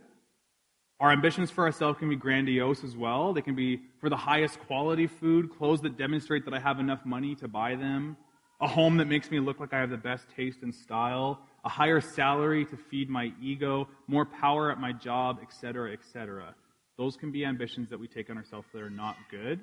Our 1.00 1.10
ambitions 1.10 1.50
for 1.50 1.64
ourselves 1.64 1.98
can 1.98 2.10
be 2.10 2.16
grandiose 2.16 2.84
as 2.84 2.98
well. 2.98 3.32
They 3.32 3.40
can 3.40 3.54
be 3.54 3.80
for 3.98 4.10
the 4.10 4.16
highest 4.16 4.60
quality 4.60 5.06
food, 5.06 5.50
clothes 5.56 5.80
that 5.80 5.96
demonstrate 5.96 6.44
that 6.44 6.52
I 6.52 6.60
have 6.60 6.80
enough 6.80 7.06
money 7.06 7.34
to 7.36 7.48
buy 7.48 7.76
them, 7.76 8.18
a 8.64 8.66
home 8.66 8.96
that 8.96 9.04
makes 9.04 9.30
me 9.30 9.38
look 9.40 9.60
like 9.60 9.74
I 9.74 9.80
have 9.80 9.90
the 9.90 9.98
best 9.98 10.24
taste 10.34 10.62
and 10.62 10.74
style, 10.74 11.38
a 11.66 11.68
higher 11.68 12.00
salary 12.00 12.64
to 12.64 12.76
feed 12.78 13.10
my 13.10 13.30
ego, 13.40 13.86
more 14.06 14.24
power 14.24 14.72
at 14.72 14.80
my 14.80 14.90
job, 14.90 15.38
etc., 15.42 15.92
etc. 15.92 16.54
Those 16.96 17.14
can 17.14 17.30
be 17.30 17.44
ambitions 17.44 17.90
that 17.90 18.00
we 18.00 18.08
take 18.08 18.30
on 18.30 18.38
ourselves 18.38 18.66
that 18.72 18.80
are 18.80 18.88
not 18.88 19.16
good. 19.30 19.60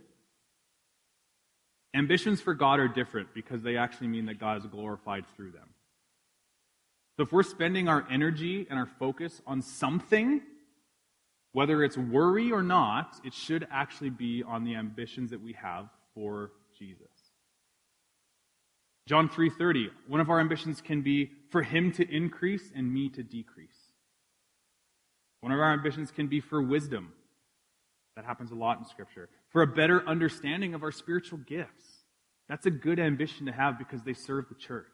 Ambitions 1.96 2.42
for 2.42 2.54
God 2.54 2.80
are 2.80 2.88
different 2.88 3.34
because 3.34 3.64
they 3.64 3.76
actually 3.76 4.08
mean 4.08 4.28
that 4.28 4.40
God 4.40 4.60
is 4.60 4.68
glorified 4.68 5.26
through 5.36 5.52
them. 5.52 5.70
So 7.18 7.24
if 7.24 7.32
we're 7.32 7.42
spending 7.42 7.88
our 7.88 8.06
energy 8.10 8.68
and 8.70 8.78
our 8.78 8.90
focus 9.00 9.42
on 9.48 9.64
something, 9.64 10.42
whether 11.54 11.84
it's 11.84 11.98
worry 11.98 12.52
or 12.52 12.62
not, 12.62 13.20
it 13.26 13.34
should 13.34 13.68
actually 13.72 14.12
be 14.12 14.44
on 14.44 14.64
the 14.64 14.76
ambitions 14.76 15.32
that 15.32 15.42
we 15.42 15.54
have 15.54 15.90
for 16.14 16.52
Jesus. 16.78 17.11
John 19.08 19.30
3:30, 19.30 19.90
one 20.08 20.22
of 20.22 20.30
our 20.30 20.40
ambitions 20.40 20.82
can 20.82 21.02
be 21.02 21.32
for 21.50 21.64
him 21.64 21.92
to 21.94 22.10
increase 22.10 22.72
and 22.74 22.94
me 22.94 23.10
to 23.10 23.24
decrease. 23.24 23.92
One 25.42 25.52
of 25.52 25.60
our 25.60 25.74
ambitions 25.74 26.12
can 26.12 26.28
be 26.28 26.40
for 26.40 26.62
wisdom. 26.62 27.14
That 28.16 28.26
happens 28.26 28.52
a 28.52 28.56
lot 28.56 28.78
in 28.78 28.86
scripture. 28.86 29.30
For 29.50 29.62
a 29.62 29.68
better 29.68 30.08
understanding 30.08 30.74
of 30.74 30.84
our 30.84 30.92
spiritual 30.92 31.40
gifts. 31.40 32.06
That's 32.48 32.66
a 32.66 32.72
good 32.72 33.00
ambition 33.00 33.46
to 33.48 33.52
have 33.52 33.78
because 33.78 34.04
they 34.04 34.14
serve 34.14 34.50
the 34.50 34.56
church. 34.56 34.86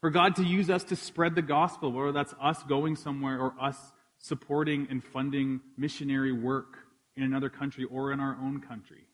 For 0.00 0.10
God 0.10 0.36
to 0.36 0.44
use 0.44 0.70
us 0.70 0.84
to 0.84 0.96
spread 0.96 1.34
the 1.34 1.42
gospel, 1.42 1.92
whether 1.92 2.12
that's 2.12 2.34
us 2.40 2.62
going 2.64 2.96
somewhere 2.96 3.38
or 3.38 3.54
us 3.60 3.92
supporting 4.18 4.86
and 4.90 5.02
funding 5.02 5.60
missionary 5.76 6.32
work 6.32 6.78
in 7.16 7.22
another 7.22 7.48
country 7.48 7.84
or 7.84 8.12
in 8.12 8.20
our 8.20 8.36
own 8.40 8.60
country. 8.60 9.06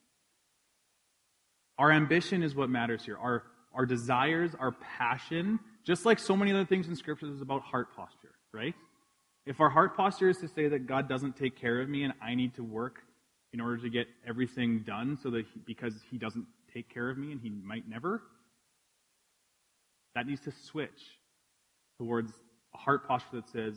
Our 1.82 1.90
ambition 1.90 2.44
is 2.44 2.54
what 2.54 2.70
matters 2.70 3.04
here. 3.04 3.18
Our, 3.18 3.42
our 3.74 3.86
desires, 3.86 4.52
our 4.56 4.70
passion, 4.70 5.58
just 5.82 6.06
like 6.06 6.20
so 6.20 6.36
many 6.36 6.52
other 6.52 6.64
things 6.64 6.86
in 6.86 6.94
Scripture, 6.94 7.26
is 7.26 7.40
about 7.40 7.62
heart 7.62 7.88
posture, 7.96 8.36
right? 8.52 8.76
If 9.46 9.58
our 9.58 9.68
heart 9.68 9.96
posture 9.96 10.28
is 10.28 10.38
to 10.38 10.46
say 10.46 10.68
that 10.68 10.86
God 10.86 11.08
doesn't 11.08 11.36
take 11.36 11.56
care 11.56 11.80
of 11.80 11.88
me 11.88 12.04
and 12.04 12.12
I 12.22 12.36
need 12.36 12.54
to 12.54 12.62
work 12.62 13.00
in 13.52 13.60
order 13.60 13.78
to 13.78 13.90
get 13.90 14.06
everything 14.24 14.84
done 14.86 15.18
so 15.20 15.30
that 15.30 15.44
he, 15.52 15.60
because 15.66 15.94
he 16.08 16.18
doesn't 16.18 16.46
take 16.72 16.88
care 16.88 17.10
of 17.10 17.18
me 17.18 17.32
and 17.32 17.40
he 17.40 17.50
might 17.50 17.88
never, 17.88 18.22
that 20.14 20.24
needs 20.24 20.42
to 20.42 20.52
switch 20.52 21.18
towards 21.98 22.30
a 22.74 22.78
heart 22.78 23.08
posture 23.08 23.40
that 23.40 23.48
says, 23.48 23.74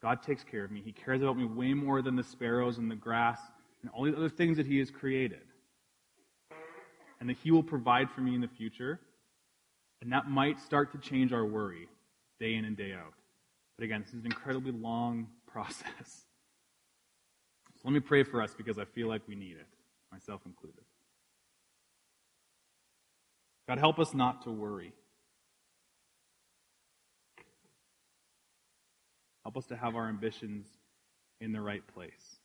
God 0.00 0.22
takes 0.22 0.44
care 0.44 0.62
of 0.64 0.70
me. 0.70 0.80
He 0.80 0.92
cares 0.92 1.20
about 1.22 1.36
me 1.36 1.46
way 1.46 1.74
more 1.74 2.02
than 2.02 2.14
the 2.14 2.22
sparrows 2.22 2.78
and 2.78 2.88
the 2.88 2.94
grass 2.94 3.40
and 3.80 3.90
all 3.90 4.04
the 4.04 4.16
other 4.16 4.28
things 4.28 4.58
that 4.58 4.66
he 4.68 4.78
has 4.78 4.92
created 4.92 5.40
and 7.22 7.30
that 7.30 7.36
He 7.36 7.52
will 7.52 7.62
provide 7.62 8.10
for 8.10 8.20
me 8.20 8.34
in 8.34 8.40
the 8.40 8.48
future. 8.48 8.98
And 10.00 10.10
that 10.12 10.28
might 10.28 10.58
start 10.58 10.90
to 10.90 10.98
change 10.98 11.32
our 11.32 11.46
worry 11.46 11.88
day 12.40 12.54
in 12.54 12.64
and 12.64 12.76
day 12.76 12.92
out. 12.92 13.14
But 13.78 13.84
again, 13.84 14.00
this 14.00 14.12
is 14.12 14.24
an 14.24 14.26
incredibly 14.26 14.72
long 14.72 15.28
process. 15.46 16.24
So 17.74 17.80
let 17.84 17.92
me 17.92 18.00
pray 18.00 18.24
for 18.24 18.42
us 18.42 18.54
because 18.54 18.76
I 18.76 18.84
feel 18.86 19.06
like 19.06 19.22
we 19.28 19.36
need 19.36 19.52
it, 19.52 19.68
myself 20.10 20.40
included. 20.46 20.82
God, 23.68 23.78
help 23.78 24.00
us 24.00 24.12
not 24.12 24.42
to 24.42 24.50
worry. 24.50 24.92
Help 29.44 29.56
us 29.56 29.66
to 29.66 29.76
have 29.76 29.94
our 29.94 30.08
ambitions 30.08 30.66
in 31.40 31.52
the 31.52 31.60
right 31.60 31.86
place. 31.94 32.40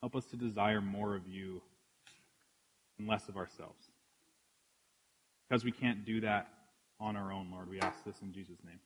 Help 0.00 0.16
us 0.16 0.24
to 0.26 0.36
desire 0.36 0.80
more 0.80 1.14
of 1.14 1.28
you 1.28 1.60
and 2.98 3.08
less 3.08 3.28
of 3.28 3.36
ourselves. 3.36 3.86
Because 5.48 5.64
we 5.64 5.72
can't 5.72 6.04
do 6.04 6.20
that 6.20 6.48
on 7.00 7.16
our 7.16 7.32
own, 7.32 7.50
Lord, 7.50 7.70
we 7.70 7.80
ask 7.80 8.04
this 8.04 8.16
in 8.22 8.32
Jesus' 8.32 8.58
name. 8.64 8.80